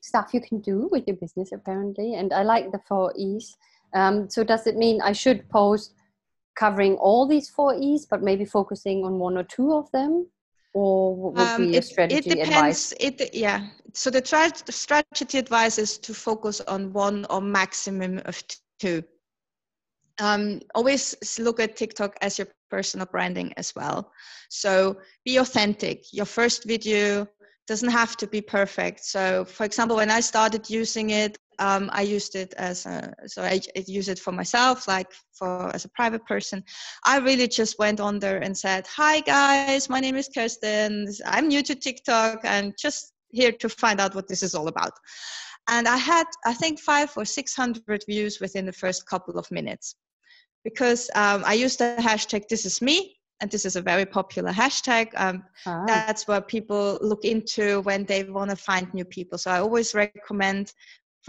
stuff 0.00 0.32
you 0.32 0.40
can 0.40 0.60
do 0.60 0.88
with 0.90 1.06
your 1.06 1.16
business 1.16 1.52
apparently, 1.52 2.14
and 2.14 2.32
I 2.32 2.42
like 2.42 2.72
the 2.72 2.80
four 2.88 3.12
E's. 3.16 3.58
Um, 3.92 4.30
so 4.30 4.44
does 4.44 4.66
it 4.66 4.76
mean 4.76 5.02
I 5.02 5.12
should 5.12 5.46
post 5.50 5.92
covering 6.58 6.94
all 6.96 7.28
these 7.28 7.50
four 7.50 7.74
E's, 7.74 8.06
but 8.06 8.22
maybe 8.22 8.46
focusing 8.46 9.04
on 9.04 9.18
one 9.18 9.36
or 9.36 9.44
two 9.44 9.74
of 9.74 9.90
them? 9.92 10.26
Or 10.78 11.14
what 11.16 11.34
would 11.34 11.54
um, 11.54 11.66
be 11.66 11.72
your 11.74 11.82
strategy 11.82 12.30
it 12.30 12.40
depends. 12.40 12.92
advice? 12.92 12.94
It, 13.00 13.34
yeah. 13.34 13.68
So 13.94 14.10
the 14.10 14.22
tra- 14.22 14.52
strategy 14.70 15.38
advice 15.38 15.78
is 15.78 15.98
to 15.98 16.14
focus 16.14 16.60
on 16.60 16.92
one 16.92 17.26
or 17.30 17.40
maximum 17.40 18.18
of 18.26 18.42
two. 18.48 19.02
um, 20.20 20.60
always 20.74 21.14
look 21.38 21.60
at 21.60 21.76
TikTok 21.76 22.16
as 22.20 22.38
your 22.38 22.48
personal 22.70 23.06
branding 23.10 23.52
as 23.56 23.74
well. 23.74 24.12
So 24.50 24.98
be 25.24 25.36
authentic. 25.38 26.12
Your 26.12 26.26
first 26.26 26.64
video 26.66 27.26
doesn't 27.66 27.90
have 27.90 28.16
to 28.16 28.26
be 28.26 28.40
perfect. 28.40 29.04
So, 29.04 29.44
for 29.44 29.64
example, 29.64 29.96
when 29.96 30.10
I 30.10 30.20
started 30.20 30.68
using 30.70 31.10
it, 31.10 31.38
um, 31.58 31.90
I 31.92 32.02
used 32.02 32.34
it 32.34 32.54
as 32.54 32.86
a, 32.86 33.12
so 33.26 33.42
I, 33.42 33.60
I 33.76 33.84
use 33.86 34.08
it 34.08 34.18
for 34.18 34.32
myself, 34.32 34.86
like 34.88 35.08
for 35.32 35.74
as 35.74 35.84
a 35.84 35.88
private 35.90 36.24
person. 36.26 36.64
I 37.04 37.18
really 37.18 37.48
just 37.48 37.78
went 37.78 38.00
on 38.00 38.18
there 38.18 38.38
and 38.38 38.56
said, 38.56 38.86
"Hi 38.86 39.20
guys, 39.20 39.88
my 39.88 40.00
name 40.00 40.16
is 40.16 40.28
Kerstin. 40.28 41.08
I'm 41.26 41.48
new 41.48 41.62
to 41.62 41.74
TikTok 41.74 42.40
and 42.44 42.74
just 42.78 43.12
here 43.30 43.52
to 43.52 43.68
find 43.68 44.00
out 44.00 44.14
what 44.14 44.28
this 44.28 44.42
is 44.42 44.54
all 44.54 44.68
about." 44.68 44.92
And 45.68 45.86
I 45.86 45.98
had, 45.98 46.26
I 46.46 46.54
think, 46.54 46.80
five 46.80 47.12
or 47.16 47.24
six 47.24 47.54
hundred 47.54 48.04
views 48.08 48.40
within 48.40 48.66
the 48.66 48.72
first 48.72 49.06
couple 49.06 49.38
of 49.38 49.50
minutes 49.50 49.96
because 50.64 51.10
um, 51.14 51.42
I 51.44 51.54
used 51.54 51.78
the 51.78 51.96
hashtag 51.98 52.48
"This 52.48 52.66
is 52.66 52.80
me." 52.80 53.16
And 53.40 53.48
this 53.52 53.64
is 53.64 53.76
a 53.76 53.82
very 53.82 54.04
popular 54.04 54.50
hashtag. 54.50 55.10
Um, 55.14 55.44
ah. 55.64 55.84
That's 55.86 56.26
what 56.26 56.48
people 56.48 56.98
look 57.00 57.24
into 57.24 57.82
when 57.82 58.04
they 58.04 58.24
want 58.24 58.50
to 58.50 58.56
find 58.56 58.92
new 58.92 59.04
people. 59.04 59.38
So 59.38 59.52
I 59.52 59.60
always 59.60 59.94
recommend 59.94 60.72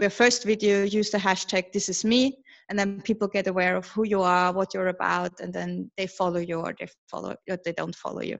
your 0.00 0.10
first 0.10 0.44
video, 0.44 0.84
use 0.84 1.10
the 1.10 1.18
hashtag 1.18 1.72
this 1.72 1.88
is 1.88 2.04
me, 2.04 2.38
and 2.68 2.78
then 2.78 3.00
people 3.02 3.28
get 3.28 3.46
aware 3.46 3.76
of 3.76 3.86
who 3.88 4.04
you 4.04 4.22
are, 4.22 4.52
what 4.52 4.74
you're 4.74 4.88
about, 4.88 5.40
and 5.40 5.52
then 5.52 5.90
they 5.96 6.06
follow 6.06 6.40
you 6.40 6.60
or 6.60 6.74
they 6.78 6.88
follow 7.10 7.34
or 7.48 7.58
they 7.64 7.72
don't 7.72 7.94
follow 7.94 8.22
you. 8.22 8.38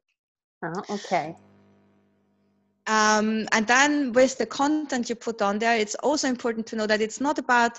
Oh, 0.64 0.83
okay. 0.90 1.35
Um, 2.87 3.47
and 3.52 3.67
then 3.67 4.12
with 4.12 4.38
the 4.38 4.47
content 4.47 5.09
you 5.09 5.14
put 5.14 5.43
on 5.43 5.59
there, 5.59 5.76
it's 5.76 5.95
also 5.97 6.29
important 6.29 6.67
to 6.69 6.76
know 6.76 6.87
that 6.87 7.00
it's 7.00 7.21
not 7.21 7.38
about 7.38 7.79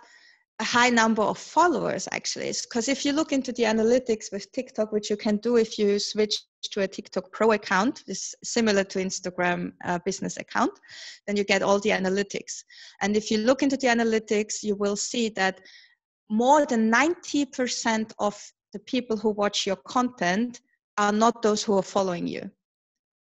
a 0.61 0.63
high 0.63 0.89
number 0.89 1.23
of 1.23 1.39
followers 1.39 2.07
actually 2.11 2.53
because 2.63 2.87
if 2.87 3.03
you 3.03 3.11
look 3.13 3.31
into 3.33 3.51
the 3.53 3.63
analytics 3.63 4.31
with 4.31 4.51
tiktok 4.51 4.91
which 4.91 5.09
you 5.09 5.17
can 5.17 5.37
do 5.37 5.57
if 5.57 5.79
you 5.79 5.97
switch 5.97 6.35
to 6.69 6.81
a 6.81 6.87
tiktok 6.87 7.31
pro 7.31 7.51
account 7.51 8.03
is 8.07 8.35
similar 8.43 8.83
to 8.83 8.99
instagram 8.99 9.71
uh, 9.85 9.99
business 10.05 10.37
account 10.37 10.71
then 11.27 11.35
you 11.35 11.43
get 11.43 11.61
all 11.61 11.79
the 11.79 11.89
analytics 11.89 12.63
and 13.01 13.15
if 13.15 13.31
you 13.31 13.37
look 13.37 13.63
into 13.63 13.77
the 13.77 13.87
analytics 13.87 14.63
you 14.63 14.75
will 14.75 14.95
see 14.95 15.29
that 15.29 15.61
more 16.29 16.65
than 16.65 16.89
90% 16.89 18.13
of 18.19 18.41
the 18.71 18.79
people 18.79 19.17
who 19.17 19.31
watch 19.31 19.67
your 19.67 19.75
content 19.75 20.61
are 20.97 21.11
not 21.11 21.41
those 21.41 21.61
who 21.61 21.77
are 21.77 21.83
following 21.83 22.25
you 22.25 22.49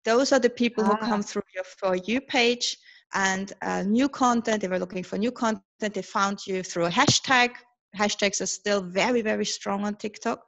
those 0.04 0.32
are 0.32 0.38
the 0.38 0.50
people 0.50 0.84
ah. 0.84 0.88
who 0.88 1.06
come 1.06 1.22
through 1.22 1.42
your 1.54 1.64
for 1.64 1.96
you 1.96 2.20
page 2.20 2.76
and 3.14 3.52
uh, 3.62 3.82
new 3.82 4.08
content. 4.08 4.60
They 4.62 4.68
were 4.68 4.78
looking 4.78 5.02
for 5.02 5.18
new 5.18 5.32
content. 5.32 5.62
They 5.80 6.02
found 6.02 6.46
you 6.46 6.62
through 6.62 6.86
a 6.86 6.90
hashtag. 6.90 7.50
Hashtags 7.96 8.40
are 8.40 8.46
still 8.46 8.82
very, 8.82 9.20
very 9.22 9.44
strong 9.44 9.84
on 9.84 9.96
TikTok. 9.96 10.44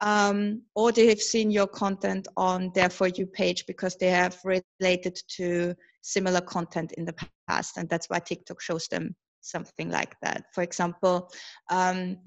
Um, 0.00 0.62
or 0.74 0.92
they 0.92 1.08
have 1.08 1.20
seen 1.20 1.50
your 1.50 1.66
content 1.66 2.26
on 2.36 2.70
their 2.74 2.88
For 2.88 3.08
You 3.08 3.26
page 3.26 3.66
because 3.66 3.96
they 3.96 4.08
have 4.08 4.38
related 4.44 5.18
to 5.36 5.74
similar 6.02 6.40
content 6.40 6.92
in 6.92 7.04
the 7.04 7.14
past. 7.48 7.76
And 7.76 7.88
that's 7.88 8.08
why 8.08 8.18
TikTok 8.20 8.60
shows 8.60 8.88
them 8.88 9.14
something 9.40 9.90
like 9.90 10.14
that. 10.22 10.44
For 10.54 10.62
example, 10.62 11.30
um, 11.70 12.18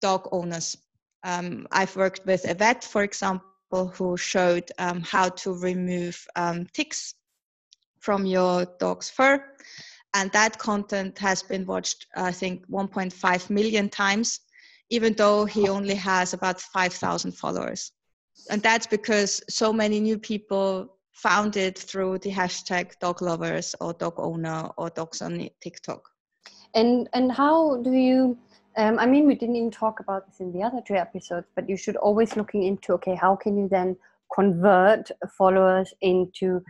dog 0.00 0.28
owners. 0.32 0.76
Um, 1.24 1.66
I've 1.70 1.94
worked 1.96 2.26
with 2.26 2.48
a 2.48 2.54
vet, 2.54 2.84
for 2.84 3.02
example, 3.02 3.88
who 3.94 4.16
showed 4.16 4.70
um, 4.78 5.00
how 5.00 5.30
to 5.30 5.54
remove 5.54 6.26
um, 6.36 6.66
ticks 6.74 7.14
from 8.00 8.26
your 8.26 8.66
dog's 8.78 9.08
fur. 9.08 9.42
And 10.14 10.30
that 10.32 10.58
content 10.58 11.18
has 11.18 11.42
been 11.42 11.64
watched, 11.64 12.06
I 12.14 12.32
think, 12.32 12.68
1.5 12.68 13.48
million 13.48 13.88
times, 13.88 14.40
even 14.92 15.14
though 15.14 15.46
he 15.46 15.70
only 15.70 15.94
has 15.94 16.34
about 16.34 16.60
5,000 16.60 17.32
followers. 17.32 17.92
And 18.50 18.62
that's 18.62 18.86
because 18.86 19.40
so 19.48 19.72
many 19.72 20.00
new 20.00 20.18
people 20.18 20.98
found 21.12 21.56
it 21.56 21.78
through 21.78 22.18
the 22.18 22.30
hashtag 22.30 22.98
dog 23.00 23.22
lovers 23.22 23.74
or 23.80 23.94
dog 23.94 24.14
owner 24.18 24.68
or 24.76 24.90
dogs 24.90 25.22
on 25.22 25.48
TikTok. 25.62 26.02
And 26.74 27.08
and 27.14 27.32
how 27.32 27.82
do 27.82 27.92
you? 27.92 28.38
Um, 28.76 28.98
I 28.98 29.06
mean, 29.06 29.26
we 29.26 29.34
didn't 29.34 29.56
even 29.56 29.70
talk 29.70 30.00
about 30.00 30.26
this 30.26 30.40
in 30.40 30.52
the 30.52 30.62
other 30.62 30.82
two 30.86 30.94
episodes, 30.94 31.46
but 31.54 31.68
you 31.68 31.76
should 31.76 31.96
always 31.96 32.36
looking 32.36 32.62
into 32.62 32.92
okay, 32.94 33.14
how 33.14 33.36
can 33.36 33.56
you 33.58 33.68
then 33.68 33.96
convert 34.34 35.10
followers 35.38 35.92
into 36.00 36.62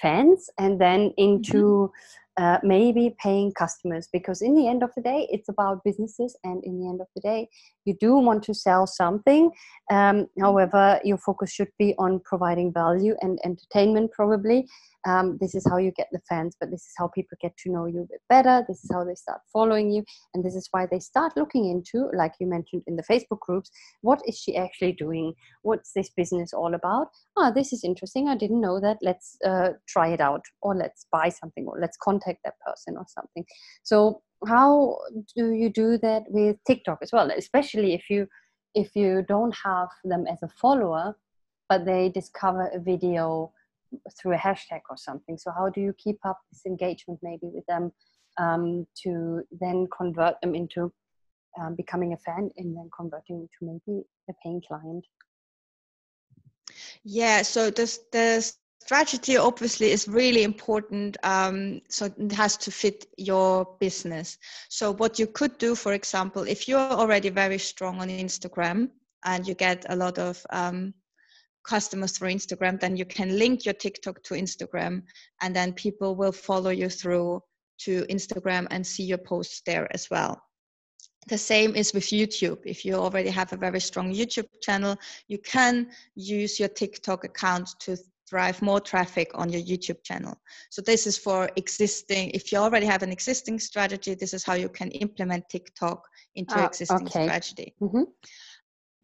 fans 0.00 0.50
and 0.58 0.80
then 0.80 1.12
into 1.16 1.62
mm-hmm 1.62 2.18
uh, 2.38 2.58
maybe 2.62 3.14
paying 3.20 3.52
customers 3.52 4.08
because 4.12 4.40
in 4.40 4.54
the 4.54 4.68
end 4.68 4.82
of 4.82 4.90
the 4.94 5.02
day 5.02 5.26
it's 5.30 5.48
about 5.48 5.82
businesses 5.84 6.36
and 6.44 6.62
in 6.64 6.80
the 6.80 6.88
end 6.88 7.00
of 7.00 7.08
the 7.14 7.20
day 7.20 7.48
you 7.84 7.94
do 8.00 8.14
want 8.14 8.42
to 8.44 8.54
sell 8.54 8.86
something. 8.86 9.50
Um, 9.90 10.28
however 10.40 11.00
your 11.04 11.18
focus 11.18 11.50
should 11.52 11.72
be 11.78 11.94
on 11.98 12.20
providing 12.24 12.72
value 12.72 13.16
and 13.20 13.38
entertainment 13.44 14.12
probably 14.12 14.68
um, 15.06 15.38
this 15.40 15.54
is 15.54 15.66
how 15.68 15.76
you 15.76 15.92
get 15.92 16.08
the 16.12 16.20
fans 16.28 16.56
but 16.60 16.70
this 16.70 16.82
is 16.82 16.92
how 16.98 17.08
people 17.08 17.36
get 17.40 17.56
to 17.58 17.70
know 17.70 17.86
you 17.86 18.00
a 18.00 18.06
bit 18.06 18.20
better. 18.28 18.64
This 18.66 18.82
is 18.84 18.90
how 18.92 19.04
they 19.04 19.14
start 19.14 19.40
following 19.52 19.90
you. 19.90 20.04
And 20.34 20.44
this 20.44 20.54
is 20.54 20.68
why 20.70 20.86
they 20.86 20.98
start 20.98 21.32
looking 21.36 21.70
into 21.70 22.10
like 22.16 22.32
you 22.40 22.46
mentioned 22.46 22.82
in 22.86 22.96
the 22.96 23.02
facebook 23.02 23.40
groups 23.40 23.70
what 24.02 24.20
is 24.26 24.38
she 24.38 24.56
actually 24.56 24.92
doing? 24.92 25.34
What's 25.62 25.92
this 25.92 26.10
business 26.10 26.52
all 26.52 26.74
about? 26.74 27.08
Ah 27.36 27.50
this 27.50 27.72
is 27.72 27.84
interesting. 27.84 28.28
I 28.28 28.36
didn't 28.36 28.60
know 28.60 28.80
that. 28.80 28.98
Let's 29.02 29.36
uh, 29.44 29.70
try 29.86 30.08
it 30.08 30.20
out 30.20 30.42
or 30.62 30.74
let's 30.74 31.06
buy 31.12 31.28
something 31.28 31.66
or 31.66 31.78
let's 31.80 31.96
contact 31.96 32.40
that 32.44 32.54
person 32.66 32.96
or 32.96 33.06
something. 33.08 33.44
So 33.82 34.22
how 34.46 34.98
do 35.36 35.52
you 35.52 35.70
do 35.70 35.98
that 35.98 36.24
with 36.28 36.56
tiktok 36.66 36.98
as 37.02 37.10
well? 37.12 37.30
Especially 37.30 37.94
if 37.94 38.10
you 38.10 38.26
if 38.74 38.94
you 38.94 39.24
don't 39.26 39.54
have 39.64 39.88
them 40.04 40.26
as 40.26 40.42
a 40.42 40.48
follower 40.48 41.16
but 41.68 41.84
they 41.84 42.08
discover 42.08 42.70
a 42.74 42.78
video 42.78 43.52
through 44.20 44.34
a 44.34 44.38
hashtag 44.38 44.80
or 44.90 44.96
something. 44.96 45.38
So 45.38 45.50
how 45.50 45.68
do 45.68 45.80
you 45.80 45.94
keep 45.98 46.18
up 46.24 46.38
this 46.50 46.62
engagement 46.66 47.20
maybe 47.22 47.50
with 47.52 47.66
them 47.66 47.92
um, 48.38 48.86
to 49.02 49.42
then 49.60 49.86
convert 49.96 50.40
them 50.40 50.54
into 50.54 50.92
um, 51.60 51.74
becoming 51.74 52.12
a 52.12 52.16
fan 52.18 52.50
and 52.56 52.76
then 52.76 52.88
converting 52.96 53.40
into 53.40 53.80
maybe 53.86 54.02
a 54.28 54.32
paying 54.42 54.62
client? 54.66 55.04
Yeah 57.02 57.42
so 57.42 57.70
this 57.70 58.00
the 58.12 58.52
strategy 58.80 59.36
obviously 59.36 59.90
is 59.90 60.06
really 60.06 60.44
important 60.44 61.16
um, 61.22 61.80
so 61.88 62.06
it 62.06 62.32
has 62.32 62.56
to 62.58 62.70
fit 62.70 63.06
your 63.16 63.76
business. 63.80 64.38
So 64.68 64.92
what 64.92 65.18
you 65.18 65.26
could 65.26 65.58
do 65.58 65.74
for 65.74 65.92
example 65.92 66.42
if 66.42 66.68
you're 66.68 66.78
already 66.78 67.30
very 67.30 67.58
strong 67.58 68.00
on 68.00 68.08
instagram 68.08 68.90
and 69.24 69.46
you 69.46 69.54
get 69.54 69.84
a 69.88 69.96
lot 69.96 70.18
of 70.18 70.44
um, 70.50 70.94
customers 71.74 72.16
for 72.18 72.26
instagram 72.28 72.80
then 72.80 72.96
you 72.96 73.04
can 73.04 73.38
link 73.38 73.64
your 73.66 73.74
tiktok 73.84 74.22
to 74.22 74.34
instagram 74.34 75.02
and 75.42 75.54
then 75.54 75.72
people 75.72 76.16
will 76.16 76.36
follow 76.48 76.70
you 76.70 76.88
through 76.88 77.40
to 77.78 78.04
instagram 78.16 78.66
and 78.70 78.86
see 78.86 79.04
your 79.04 79.22
posts 79.32 79.62
there 79.66 79.86
as 79.92 80.08
well 80.10 80.42
the 81.28 81.38
same 81.38 81.76
is 81.76 81.92
with 81.92 82.04
YouTube. 82.04 82.60
If 82.64 82.84
you 82.86 82.94
already 82.94 83.28
have 83.28 83.52
a 83.52 83.56
very 83.56 83.80
strong 83.80 84.14
YouTube 84.14 84.48
channel, 84.62 84.96
you 85.28 85.38
can 85.38 85.90
use 86.14 86.58
your 86.58 86.70
TikTok 86.70 87.24
account 87.24 87.68
to 87.80 87.98
drive 88.28 88.60
more 88.62 88.80
traffic 88.80 89.30
on 89.34 89.50
your 89.50 89.62
YouTube 89.62 90.02
channel. 90.04 90.38
So 90.70 90.82
this 90.82 91.06
is 91.06 91.16
for 91.16 91.50
existing, 91.56 92.30
if 92.30 92.52
you 92.52 92.58
already 92.58 92.86
have 92.86 93.02
an 93.02 93.10
existing 93.10 93.58
strategy, 93.58 94.14
this 94.14 94.34
is 94.34 94.44
how 94.44 94.54
you 94.54 94.68
can 94.68 94.90
implement 94.90 95.48
TikTok 95.48 96.06
into 96.34 96.54
ah, 96.58 96.66
existing 96.66 97.06
okay. 97.06 97.24
strategy. 97.26 97.74
Mm-hmm. 97.80 98.02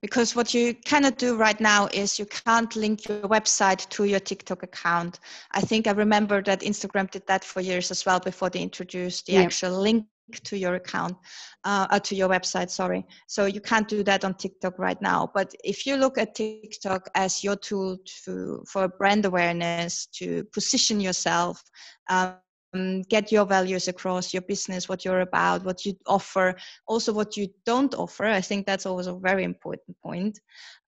Because 0.05 0.37
what 0.37 0.53
you 0.53 0.75
cannot 0.75 1.17
do 1.17 1.35
right 1.35 1.59
now 1.59 1.89
is 1.91 2.19
you 2.19 2.27
can't 2.27 2.77
link 2.77 3.09
your 3.09 3.23
website 3.23 3.89
to 3.89 4.05
your 4.05 4.21
TikTok 4.21 4.63
account. 4.63 5.19
I 5.53 5.63
think 5.63 5.87
I 5.87 5.93
remember 5.93 6.43
that 6.43 6.61
Instagram 6.61 7.11
did 7.11 7.27
that 7.27 7.43
for 7.43 7.63
years 7.63 7.91
as 7.91 8.05
well 8.05 8.21
before 8.21 8.51
they 8.51 8.61
introduced 8.61 9.25
the 9.25 9.33
yeah. 9.33 9.41
actual 9.41 9.81
link 9.81 10.05
to 10.43 10.59
your 10.59 10.75
account 10.75 11.17
uh, 11.65 11.87
uh, 11.89 11.99
to 12.01 12.15
your 12.15 12.31
website 12.31 12.71
sorry 12.71 13.05
so 13.27 13.45
you 13.45 13.61
can't 13.61 13.89
do 13.89 14.03
that 14.03 14.25
on 14.25 14.33
tiktok 14.33 14.79
right 14.79 15.03
now 15.03 15.31
but 15.35 15.55
if 15.63 15.85
you 15.85 15.97
look 15.99 16.17
at 16.17 16.35
tiktok 16.35 17.11
as 17.15 17.45
your 17.45 17.57
tool 17.57 17.99
to 18.07 18.65
for 18.67 18.89
brand 18.89 19.27
awareness 19.27 20.07
to 20.07 20.43
position 20.45 20.99
yourself 20.99 21.63
um, 22.09 22.37
get 23.09 23.31
your 23.33 23.47
values 23.47 23.89
across 23.89 24.33
your 24.33 24.43
business 24.43 24.89
what 24.89 25.05
you're 25.05 25.21
about 25.21 25.65
what 25.65 25.85
you 25.85 25.95
offer 26.07 26.55
also 26.87 27.13
what 27.13 27.37
you 27.37 27.49
don't 27.65 27.95
offer. 27.95 28.25
I 28.25 28.41
think 28.41 28.67
that's 28.67 28.87
always 28.87 29.07
a 29.07 29.15
very 29.15 29.45
important 29.45 29.97
point. 30.03 30.39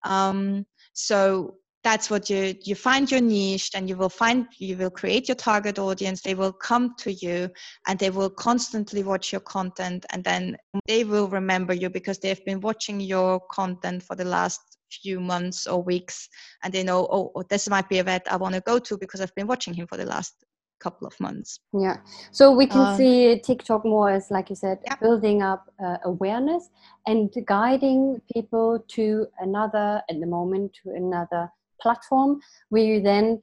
Um, 0.04 0.66
so 0.92 1.56
that's 1.84 2.10
what 2.10 2.28
you 2.28 2.54
you 2.64 2.74
find 2.74 3.10
your 3.10 3.20
niche 3.20 3.70
and 3.74 3.88
you 3.88 3.96
will 3.96 4.08
find 4.08 4.46
you 4.58 4.76
will 4.76 4.90
create 4.90 5.28
your 5.28 5.36
target 5.36 5.78
audience. 5.78 6.20
They 6.20 6.34
will 6.34 6.52
come 6.52 6.94
to 6.98 7.12
you 7.12 7.48
and 7.86 7.98
they 7.98 8.10
will 8.10 8.30
constantly 8.30 9.02
watch 9.04 9.32
your 9.32 9.42
content 9.42 10.04
and 10.10 10.24
then 10.24 10.56
they 10.88 11.04
will 11.04 11.28
remember 11.28 11.74
you 11.74 11.88
because 11.88 12.18
they've 12.18 12.44
been 12.44 12.60
watching 12.60 13.00
your 13.00 13.40
content 13.50 14.02
for 14.02 14.16
the 14.16 14.24
last 14.24 14.60
few 14.90 15.20
months 15.20 15.66
or 15.66 15.82
weeks 15.82 16.28
and 16.62 16.72
they 16.72 16.82
know 16.82 17.08
oh, 17.10 17.32
oh 17.34 17.42
this 17.50 17.68
might 17.68 17.88
be 17.88 17.98
a 17.98 18.04
vet 18.04 18.24
i 18.30 18.36
want 18.36 18.54
to 18.54 18.60
go 18.60 18.78
to 18.78 18.96
because 18.96 19.20
i've 19.20 19.34
been 19.34 19.48
watching 19.48 19.74
him 19.74 19.84
for 19.84 19.96
the 19.96 20.06
last 20.06 20.45
couple 20.80 21.06
of 21.06 21.18
months. 21.20 21.60
Yeah. 21.72 21.98
So 22.32 22.52
we 22.52 22.66
can 22.66 22.80
uh, 22.80 22.96
see 22.96 23.40
TikTok 23.40 23.84
more 23.84 24.10
as, 24.10 24.30
like 24.30 24.50
you 24.50 24.56
said, 24.56 24.78
yeah. 24.84 24.96
building 24.96 25.42
up 25.42 25.70
uh, 25.84 25.98
awareness 26.04 26.68
and 27.06 27.32
guiding 27.46 28.20
people 28.32 28.84
to 28.88 29.26
another, 29.40 30.02
at 30.10 30.20
the 30.20 30.26
moment, 30.26 30.76
to 30.82 30.90
another 30.90 31.50
platform 31.80 32.40
where 32.68 32.82
you 32.84 33.00
then 33.00 33.42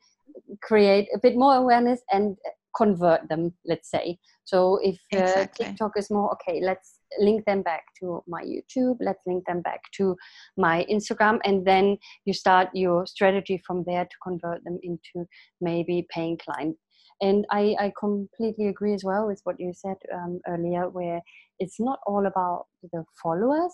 create 0.61 1.07
a 1.13 1.19
bit 1.19 1.35
more 1.35 1.55
awareness 1.55 2.01
and 2.11 2.37
convert 2.75 3.27
them, 3.29 3.53
let's 3.65 3.89
say. 3.89 4.17
So 4.45 4.79
if 4.83 4.95
uh, 5.13 5.19
exactly. 5.19 5.65
TikTok 5.65 5.91
is 5.97 6.09
more, 6.09 6.31
okay, 6.33 6.59
let's 6.61 6.99
link 7.19 7.45
them 7.45 7.61
back 7.61 7.83
to 7.99 8.23
my 8.27 8.43
YouTube, 8.43 8.97
let's 8.99 9.21
link 9.27 9.45
them 9.45 9.61
back 9.61 9.81
to 9.97 10.17
my 10.57 10.85
Instagram, 10.89 11.39
and 11.45 11.65
then 11.65 11.97
you 12.25 12.33
start 12.33 12.69
your 12.73 13.05
strategy 13.05 13.61
from 13.65 13.83
there 13.85 14.05
to 14.05 14.15
convert 14.23 14.63
them 14.63 14.79
into 14.81 15.27
maybe 15.61 16.07
paying 16.09 16.37
client 16.37 16.75
and 17.21 17.45
I, 17.51 17.75
I 17.79 17.93
completely 17.97 18.67
agree 18.67 18.93
as 18.93 19.03
well 19.03 19.27
with 19.27 19.41
what 19.43 19.59
you 19.59 19.73
said 19.73 19.97
um, 20.13 20.39
earlier 20.47 20.89
where 20.89 21.21
it's 21.59 21.79
not 21.79 21.99
all 22.05 22.25
about 22.25 22.65
the 22.91 23.03
followers 23.21 23.71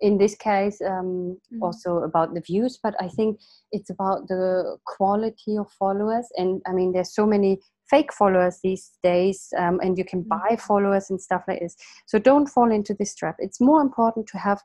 in 0.00 0.18
this 0.18 0.34
case 0.34 0.80
um, 0.82 1.38
mm-hmm. 1.52 1.62
also 1.62 1.98
about 1.98 2.34
the 2.34 2.40
views 2.40 2.78
but 2.82 2.94
i 3.00 3.08
think 3.08 3.38
it's 3.70 3.90
about 3.90 4.28
the 4.28 4.76
quality 4.84 5.56
of 5.56 5.70
followers 5.78 6.26
and 6.36 6.60
i 6.66 6.72
mean 6.72 6.92
there's 6.92 7.14
so 7.14 7.24
many 7.24 7.58
fake 7.88 8.12
followers 8.12 8.58
these 8.62 8.92
days 9.02 9.48
um, 9.58 9.78
and 9.80 9.96
you 9.96 10.04
can 10.04 10.24
mm-hmm. 10.24 10.38
buy 10.40 10.56
followers 10.56 11.08
and 11.08 11.20
stuff 11.20 11.42
like 11.48 11.60
this 11.60 11.76
so 12.06 12.18
don't 12.18 12.48
fall 12.48 12.70
into 12.70 12.94
this 12.94 13.14
trap 13.14 13.36
it's 13.38 13.60
more 13.60 13.80
important 13.80 14.26
to 14.26 14.38
have 14.38 14.60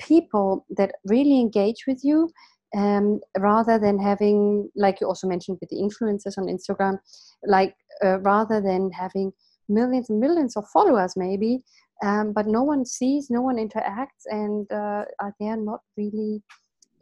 people 0.00 0.66
that 0.76 0.92
really 1.04 1.40
engage 1.40 1.84
with 1.86 2.00
you 2.02 2.30
um, 2.74 3.20
rather 3.38 3.78
than 3.78 3.98
having, 3.98 4.70
like 4.74 5.00
you 5.00 5.06
also 5.06 5.26
mentioned 5.26 5.58
with 5.60 5.70
the 5.70 5.76
influencers 5.76 6.38
on 6.38 6.46
Instagram, 6.46 6.98
like 7.46 7.74
uh, 8.04 8.18
rather 8.20 8.60
than 8.60 8.90
having 8.90 9.32
millions 9.68 10.10
and 10.10 10.20
millions 10.20 10.56
of 10.56 10.68
followers, 10.72 11.14
maybe, 11.16 11.62
um, 12.04 12.32
but 12.32 12.46
no 12.46 12.62
one 12.62 12.84
sees, 12.84 13.30
no 13.30 13.40
one 13.40 13.56
interacts, 13.56 14.26
and 14.26 14.70
uh, 14.72 15.04
they're 15.38 15.56
not 15.56 15.80
really 15.96 16.42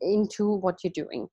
into 0.01 0.57
what 0.57 0.79
you're 0.83 0.93
doing. 0.95 1.29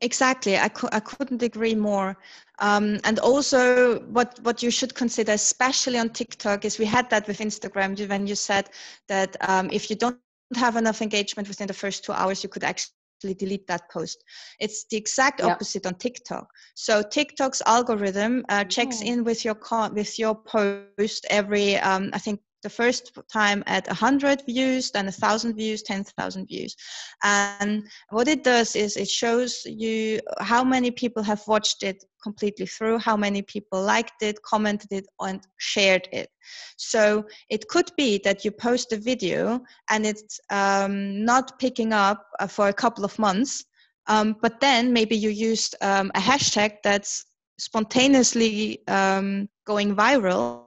Exactly, 0.00 0.56
I, 0.56 0.70
I 0.92 1.00
couldn't 1.00 1.42
agree 1.42 1.74
more. 1.74 2.16
Um, 2.58 3.00
and 3.04 3.18
also, 3.18 4.00
what 4.00 4.38
what 4.42 4.62
you 4.62 4.70
should 4.70 4.94
consider, 4.94 5.32
especially 5.32 5.98
on 5.98 6.10
TikTok, 6.10 6.64
is 6.64 6.78
we 6.78 6.84
had 6.84 7.10
that 7.10 7.26
with 7.26 7.38
Instagram 7.38 8.08
when 8.08 8.26
you 8.26 8.34
said 8.34 8.70
that 9.08 9.36
um, 9.40 9.68
if 9.72 9.90
you 9.90 9.96
don't 9.96 10.18
have 10.54 10.76
enough 10.76 11.02
engagement 11.02 11.48
within 11.48 11.66
the 11.66 11.74
first 11.74 12.04
two 12.04 12.12
hours, 12.12 12.42
you 12.42 12.48
could 12.48 12.62
actually 12.62 12.92
delete 13.20 13.66
that 13.66 13.90
post. 13.90 14.22
It's 14.60 14.84
the 14.90 14.96
exact 14.96 15.40
opposite 15.40 15.86
on 15.86 15.94
TikTok. 15.94 16.48
So 16.74 17.02
TikTok's 17.02 17.62
algorithm 17.66 18.44
uh, 18.48 18.64
checks 18.64 19.00
oh. 19.02 19.06
in 19.06 19.24
with 19.24 19.44
your 19.44 19.54
con- 19.54 19.94
with 19.94 20.18
your 20.18 20.34
post 20.34 21.26
every 21.30 21.76
um, 21.76 22.10
I 22.12 22.18
think 22.18 22.40
the 22.66 22.70
first 22.70 23.16
time 23.32 23.62
at 23.68 23.86
100 23.86 24.42
views, 24.44 24.90
then 24.90 25.04
1,000 25.04 25.54
views, 25.54 25.82
10,000 25.84 26.46
views. 26.48 26.74
And 27.22 27.84
what 28.10 28.26
it 28.26 28.42
does 28.42 28.74
is 28.74 28.96
it 28.96 29.08
shows 29.08 29.62
you 29.64 30.18
how 30.40 30.64
many 30.64 30.90
people 30.90 31.22
have 31.22 31.42
watched 31.46 31.84
it 31.84 32.04
completely 32.20 32.66
through, 32.66 32.98
how 32.98 33.16
many 33.16 33.42
people 33.42 33.80
liked 33.80 34.20
it, 34.20 34.42
commented 34.42 34.90
it, 34.90 35.06
and 35.20 35.40
shared 35.58 36.08
it. 36.10 36.28
So 36.76 37.24
it 37.48 37.68
could 37.68 37.88
be 37.96 38.20
that 38.24 38.44
you 38.44 38.50
post 38.50 38.92
a 38.92 38.96
video 38.96 39.60
and 39.88 40.04
it's 40.04 40.40
um, 40.50 41.24
not 41.24 41.60
picking 41.60 41.92
up 41.92 42.26
uh, 42.40 42.48
for 42.48 42.66
a 42.66 42.80
couple 42.82 43.04
of 43.04 43.16
months, 43.16 43.64
um, 44.08 44.34
but 44.42 44.58
then 44.58 44.92
maybe 44.92 45.16
you 45.16 45.30
used 45.30 45.76
um, 45.82 46.10
a 46.16 46.20
hashtag 46.20 46.78
that's 46.82 47.26
spontaneously 47.58 48.80
um, 48.88 49.48
going 49.64 49.94
viral 49.94 50.66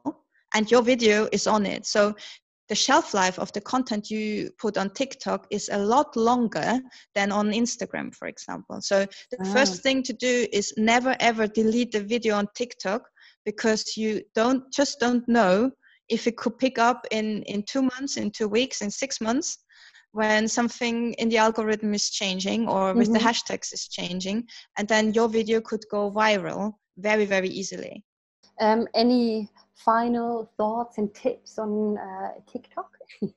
and 0.54 0.70
your 0.70 0.82
video 0.82 1.28
is 1.32 1.48
on 1.48 1.66
it. 1.66 1.86
So 1.86 2.16
the 2.70 2.76
shelf 2.76 3.14
life 3.14 3.40
of 3.40 3.52
the 3.54 3.62
content 3.62 4.12
you 4.12 4.52
put 4.60 4.78
on 4.78 4.92
TikTok 4.92 5.48
is 5.50 5.70
a 5.72 5.78
lot 5.78 6.16
longer 6.16 6.80
than 7.16 7.32
on 7.32 7.52
Instagram, 7.52 8.14
for 8.14 8.28
example. 8.28 8.80
So 8.82 9.06
the 9.32 9.38
oh. 9.42 9.54
first 9.54 9.82
thing 9.82 10.04
to 10.04 10.14
do 10.14 10.46
is 10.54 10.74
never 10.78 11.16
ever 11.20 11.48
delete 11.48 11.92
the 11.92 12.04
video 12.04 12.36
on 12.36 12.48
TikTok 12.56 13.02
because 13.46 13.98
you 13.98 14.22
don't 14.36 14.72
just 14.72 15.00
don't 15.00 15.28
know 15.28 15.72
if 16.10 16.28
it 16.28 16.38
could 16.38 16.58
pick 16.60 16.78
up 16.78 17.06
in 17.12 17.44
in 17.44 17.64
two 17.64 17.82
months, 17.82 18.18
in 18.18 18.32
two 18.32 18.48
weeks, 18.48 18.82
in 18.82 18.92
six 18.92 19.20
months 19.20 19.58
when 20.12 20.48
something 20.48 21.14
in 21.14 21.30
the 21.30 21.38
algorithm 21.38 21.94
is 21.94 22.10
changing 22.10 22.68
or 22.68 22.94
with 22.94 23.08
mm-hmm. 23.08 23.14
the 23.14 23.20
hashtags 23.20 23.74
is 23.74 23.88
changing 23.88 24.44
and 24.78 24.88
then 24.88 25.14
your 25.14 25.30
video 25.30 25.62
could 25.62 25.84
go 25.92 26.12
viral 26.12 26.74
very 26.98 27.26
very 27.26 27.50
easily 27.50 28.04
um, 28.60 28.88
any 28.96 29.48
final 29.86 30.52
thoughts 30.58 30.98
and 30.98 31.14
tips 31.14 31.58
on 31.58 31.98
uh, 31.98 32.32
TikTok? 32.52 32.92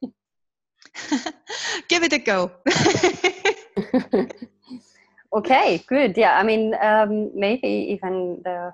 Give 1.88 2.02
it 2.02 2.12
a 2.12 2.18
go. 2.18 2.50
okay, 5.34 5.82
good. 5.86 6.16
Yeah, 6.16 6.38
I 6.38 6.42
mean, 6.42 6.74
um, 6.80 7.30
maybe 7.34 7.68
even 7.68 8.42
the 8.44 8.72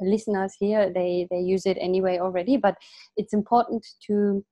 listeners 0.00 0.54
here 0.58 0.90
they 0.92 1.26
they 1.30 1.38
use 1.38 1.66
it 1.66 1.78
anyway 1.80 2.18
already, 2.18 2.56
but 2.56 2.76
it's 3.16 3.32
important 3.32 3.86
to 4.06 4.44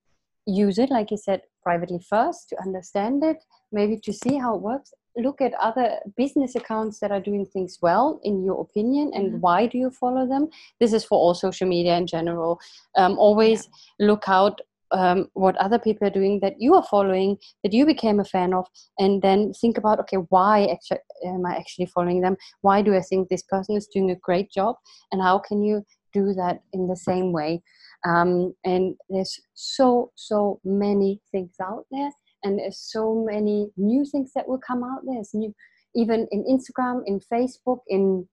use 0.45 0.77
it, 0.77 0.89
like 0.89 1.11
you 1.11 1.17
said, 1.17 1.41
privately 1.61 1.99
first 2.09 2.49
to 2.49 2.61
understand 2.61 3.23
it, 3.23 3.37
maybe 3.71 3.97
to 4.03 4.13
see 4.13 4.37
how 4.37 4.55
it 4.55 4.61
works, 4.61 4.93
look 5.17 5.41
at 5.41 5.53
other 5.55 5.99
business 6.17 6.55
accounts 6.55 6.99
that 6.99 7.11
are 7.11 7.19
doing 7.19 7.45
things 7.45 7.79
well 7.81 8.19
in 8.23 8.43
your 8.43 8.61
opinion 8.61 9.11
and 9.13 9.27
mm-hmm. 9.27 9.39
why 9.39 9.67
do 9.67 9.77
you 9.77 9.91
follow 9.91 10.27
them? 10.27 10.49
This 10.79 10.93
is 10.93 11.05
for 11.05 11.17
all 11.17 11.33
social 11.33 11.67
media 11.67 11.97
in 11.97 12.07
general. 12.07 12.59
Um, 12.95 13.17
always 13.17 13.69
yeah. 13.99 14.07
look 14.07 14.23
out 14.27 14.59
um, 14.91 15.29
what 15.33 15.57
other 15.57 15.79
people 15.79 16.07
are 16.07 16.11
doing 16.11 16.39
that 16.41 16.61
you 16.61 16.75
are 16.75 16.83
following 16.83 17.37
that 17.63 17.73
you 17.73 17.85
became 17.85 18.19
a 18.19 18.25
fan 18.25 18.53
of 18.53 18.67
and 18.99 19.23
then 19.23 19.51
think 19.53 19.77
about 19.77 19.99
okay 19.99 20.17
why 20.29 20.67
actually 20.67 20.99
am 21.25 21.45
i 21.47 21.55
actually 21.55 21.87
following 21.87 22.21
them? 22.21 22.37
Why 22.61 22.81
do 22.81 22.95
i 22.95 23.01
think 23.01 23.27
this 23.29 23.43
person 23.43 23.75
is 23.75 23.87
doing 23.87 24.11
a 24.11 24.15
great 24.15 24.51
job? 24.51 24.75
And 25.11 25.21
how 25.21 25.39
can 25.39 25.63
you 25.63 25.83
do 26.13 26.33
that 26.33 26.61
in 26.73 26.87
the 26.87 26.95
same 26.95 27.31
way? 27.31 27.63
Um, 28.07 28.53
and 28.63 28.95
there's 29.09 29.39
so 29.55 30.11
so 30.15 30.59
many 30.63 31.21
things 31.31 31.55
out 31.61 31.85
there 31.89 32.11
and 32.43 32.59
there's 32.59 32.77
so 32.77 33.23
many 33.25 33.71
new 33.77 34.05
things 34.05 34.31
that 34.35 34.47
will 34.47 34.59
come 34.59 34.83
out 34.83 35.01
there's 35.05 35.33
new 35.33 35.53
even 35.95 36.27
in 36.31 36.43
instagram 36.45 37.01
in 37.05 37.19
facebook 37.19 37.79
in 37.87 38.27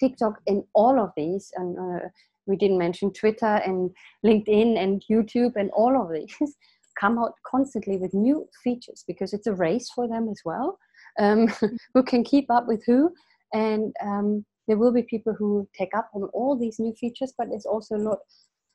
tiktok 0.00 0.40
in 0.46 0.64
all 0.74 0.98
of 0.98 1.12
these. 1.16 1.52
And 1.56 1.78
uh, 1.78 2.08
we 2.46 2.56
didn't 2.56 2.78
mention 2.78 3.12
twitter 3.12 3.60
and 3.66 3.90
linkedin 4.24 4.82
and 4.82 5.04
youtube 5.10 5.52
and 5.56 5.70
all 5.70 6.00
of 6.00 6.12
these 6.12 6.56
come 7.00 7.18
out 7.18 7.34
constantly 7.46 7.96
with 7.96 8.12
new 8.12 8.48
features 8.64 9.04
because 9.06 9.32
it's 9.32 9.46
a 9.46 9.54
race 9.54 9.90
for 9.94 10.08
them 10.08 10.28
as 10.28 10.40
well. 10.44 10.78
Um, 11.18 11.48
who 11.94 12.02
can 12.02 12.24
keep 12.24 12.50
up 12.50 12.66
with 12.66 12.82
who. 12.84 13.12
And 13.52 13.94
um, 14.02 14.44
there 14.66 14.76
will 14.76 14.92
be 14.92 15.02
people 15.02 15.34
who 15.34 15.68
take 15.76 15.94
up 15.96 16.10
on 16.14 16.24
all 16.32 16.56
these 16.58 16.78
new 16.78 16.94
features 16.94 17.32
but 17.36 17.48
there's 17.48 17.66
also 17.66 17.96
a 17.96 18.04
lot 18.08 18.18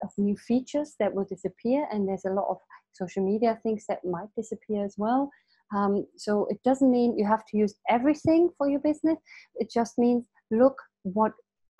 of 0.03 0.09
new 0.17 0.35
features 0.35 0.95
that 0.99 1.13
will 1.13 1.25
disappear 1.25 1.87
and 1.91 2.07
there's 2.07 2.25
a 2.25 2.33
lot 2.33 2.47
of 2.49 2.57
social 2.93 3.25
media 3.25 3.59
things 3.63 3.85
that 3.87 4.03
might 4.05 4.29
disappear 4.35 4.85
as 4.85 4.95
well. 4.97 5.29
Um, 5.75 6.05
so 6.15 6.47
it 6.49 6.61
doesn't 6.63 6.91
mean 6.91 7.17
you 7.17 7.25
have 7.25 7.45
to 7.47 7.57
use 7.57 7.75
everything 7.89 8.49
for 8.57 8.69
your 8.69 8.79
business. 8.79 9.17
It 9.55 9.69
just 9.71 9.97
means 9.97 10.25
look 10.51 10.77
what 11.03 11.33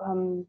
um, 0.04 0.46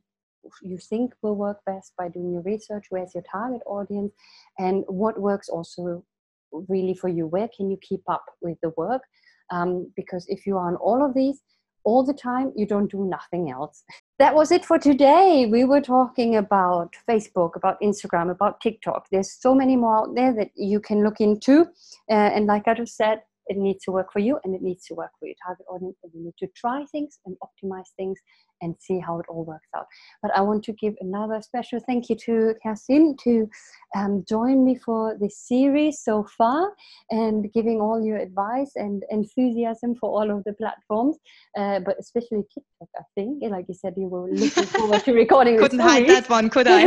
you 0.63 0.79
think 0.79 1.13
will 1.23 1.37
work 1.37 1.59
best 1.67 1.93
by 1.99 2.09
doing 2.09 2.33
your 2.33 2.43
research. 2.43 2.87
Where's 2.91 3.15
your 3.15 3.25
target 3.31 3.63
audience? 3.67 4.13
And 4.59 4.85
what 4.87 5.21
works 5.21 5.49
also 5.49 6.05
really 6.53 6.95
for 6.95 7.09
you? 7.09 7.27
Where 7.27 7.49
can 7.57 7.71
you 7.71 7.79
keep 7.83 8.03
up 8.09 8.25
with 8.41 8.59
the 8.63 8.73
work? 8.77 9.03
Um, 9.51 9.93
because 9.97 10.27
if 10.29 10.47
you 10.47 10.57
are 10.57 10.69
on 10.69 10.77
all 10.77 11.05
of 11.05 11.15
these 11.15 11.41
all 11.87 12.05
the 12.05 12.13
time, 12.13 12.53
you 12.57 12.67
don't 12.67 12.91
do 12.91 13.05
nothing 13.05 13.49
else. 13.49 13.85
That 14.19 14.35
was 14.35 14.51
it 14.51 14.65
for 14.65 14.79
today. 14.79 15.47
We 15.51 15.65
were 15.65 15.81
talking 15.81 16.37
about 16.37 16.95
Facebook, 17.09 17.55
about 17.55 17.81
Instagram, 17.81 18.31
about 18.31 18.61
TikTok. 18.61 19.07
There's 19.11 19.33
so 19.33 19.55
many 19.55 19.77
more 19.77 20.01
out 20.01 20.15
there 20.17 20.35
that 20.35 20.51
you 20.57 20.81
can 20.81 21.05
look 21.05 21.21
into. 21.21 21.63
Uh, 22.11 22.35
and 22.35 22.47
like 22.47 22.67
I 22.67 22.75
just 22.75 22.97
said, 22.97 23.23
it 23.47 23.57
needs 23.57 23.85
to 23.85 23.93
work 23.93 24.13
for 24.13 24.19
you 24.19 24.41
and 24.43 24.53
it 24.57 24.63
needs 24.63 24.85
to 24.87 24.95
work 24.95 25.13
for 25.21 25.27
your 25.27 25.37
target 25.47 25.65
audience. 25.71 25.97
And 26.03 26.13
you 26.13 26.25
need 26.25 26.35
to 26.41 26.49
try 26.57 26.85
things 26.91 27.21
and 27.25 27.37
optimize 27.47 27.91
things 27.97 28.19
and 28.61 28.75
see 28.79 28.99
how 28.99 29.19
it 29.19 29.27
all 29.29 29.45
works 29.45 29.69
out. 29.77 29.87
But 30.23 30.37
I 30.37 30.41
want 30.41 30.65
to 30.65 30.73
give 30.73 30.95
another 31.01 31.41
special 31.43 31.81
thank 31.81 32.09
you 32.09 32.17
to 32.27 32.55
Kerstin 32.65 33.19
to 33.25 33.49
um, 33.97 34.25
join 34.29 34.65
me 34.65 34.77
for 34.77 35.17
this 35.21 35.39
series 35.39 36.01
so 36.01 36.27
far 36.37 36.73
and 37.11 37.53
giving 37.53 37.81
all 37.81 38.05
your 38.05 38.19
advice 38.19 38.73
and 38.77 39.03
enthusiasm 39.11 39.95
for 39.95 40.11
all 40.11 40.31
of 40.31 40.45
the 40.45 40.53
platforms, 40.55 41.17
uh, 41.59 41.81
but 41.81 41.97
especially 41.99 42.43
TikTok, 42.53 42.89
I 42.97 43.03
think. 43.15 43.43
Like 43.43 43.67
you 43.69 43.75
said, 43.75 43.95
you 43.97 44.09
were 44.09 44.31
looking 44.31 44.65
forward 44.65 45.05
to 45.05 45.13
recording 45.13 45.59
Couldn't 45.59 45.79
hide 45.79 46.09
that 46.09 46.29
one, 46.29 46.51
could 46.51 46.67
I? 46.69 46.85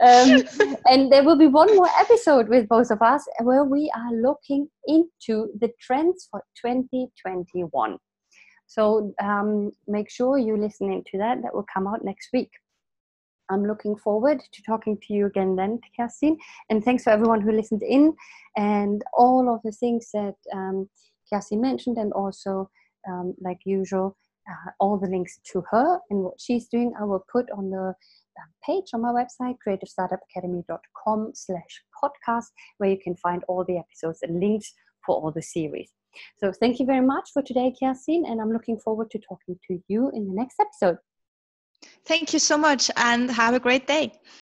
um, 0.00 0.78
and 0.86 1.10
there 1.10 1.24
will 1.24 1.38
be 1.38 1.46
one 1.46 1.74
more 1.74 1.88
episode 1.98 2.48
with 2.48 2.68
both 2.68 2.90
of 2.90 3.02
us 3.02 3.26
where 3.42 3.64
we 3.64 3.90
are 3.96 4.12
looking 4.12 4.68
into 4.86 5.48
the 5.60 5.70
trends 5.80 6.28
for 6.30 6.42
2021 6.64 7.98
So 8.68 9.14
um, 9.20 9.72
make 9.86 10.10
sure 10.10 10.38
you're 10.38 10.58
listening 10.58 11.02
to 11.10 11.18
that. 11.18 11.42
That 11.42 11.54
will 11.54 11.66
come 11.72 11.86
out 11.86 12.04
next 12.04 12.28
week. 12.32 12.50
I'm 13.50 13.66
looking 13.66 13.96
forward 13.96 14.40
to 14.52 14.62
talking 14.62 14.98
to 15.06 15.14
you 15.14 15.26
again 15.26 15.56
then, 15.56 15.80
Kerstin. 15.98 16.36
And 16.68 16.84
thanks 16.84 17.04
for 17.04 17.10
everyone 17.10 17.40
who 17.40 17.50
listened 17.50 17.82
in 17.82 18.14
and 18.56 19.02
all 19.14 19.52
of 19.52 19.62
the 19.64 19.72
things 19.72 20.10
that 20.12 20.34
um, 20.54 20.88
Kerstin 21.32 21.60
mentioned, 21.60 21.96
and 21.96 22.12
also, 22.12 22.70
um, 23.08 23.34
like 23.40 23.58
usual, 23.64 24.16
uh, 24.48 24.70
all 24.80 24.98
the 24.98 25.08
links 25.08 25.38
to 25.52 25.62
her 25.70 25.98
and 26.10 26.20
what 26.20 26.40
she's 26.40 26.68
doing, 26.68 26.92
I 27.00 27.04
will 27.04 27.24
put 27.30 27.50
on 27.50 27.70
the 27.70 27.94
um, 28.38 28.50
page 28.64 28.90
on 28.92 29.02
my 29.02 29.12
website, 29.12 29.56
creativestartupacademy.com 29.66 31.32
slash 31.34 31.82
podcast, 32.02 32.46
where 32.78 32.90
you 32.90 32.98
can 33.02 33.16
find 33.16 33.44
all 33.48 33.64
the 33.64 33.78
episodes 33.78 34.20
and 34.22 34.40
links 34.40 34.74
for 35.08 35.16
all 35.20 35.32
the 35.32 35.46
series. 35.56 35.90
So 36.40 36.52
thank 36.52 36.78
you 36.80 36.86
very 36.92 37.06
much 37.14 37.30
for 37.32 37.42
today, 37.42 37.68
Kerstin, 37.80 38.22
and 38.28 38.40
I'm 38.40 38.52
looking 38.52 38.78
forward 38.78 39.08
to 39.12 39.18
talking 39.30 39.58
to 39.68 39.80
you 39.88 40.10
in 40.16 40.22
the 40.28 40.34
next 40.34 40.56
episode. 40.60 40.98
Thank 42.04 42.32
you 42.34 42.40
so 42.50 42.56
much 42.58 42.90
and 42.96 43.30
have 43.30 43.54
a 43.54 43.60
great 43.66 43.86
day. 43.86 44.04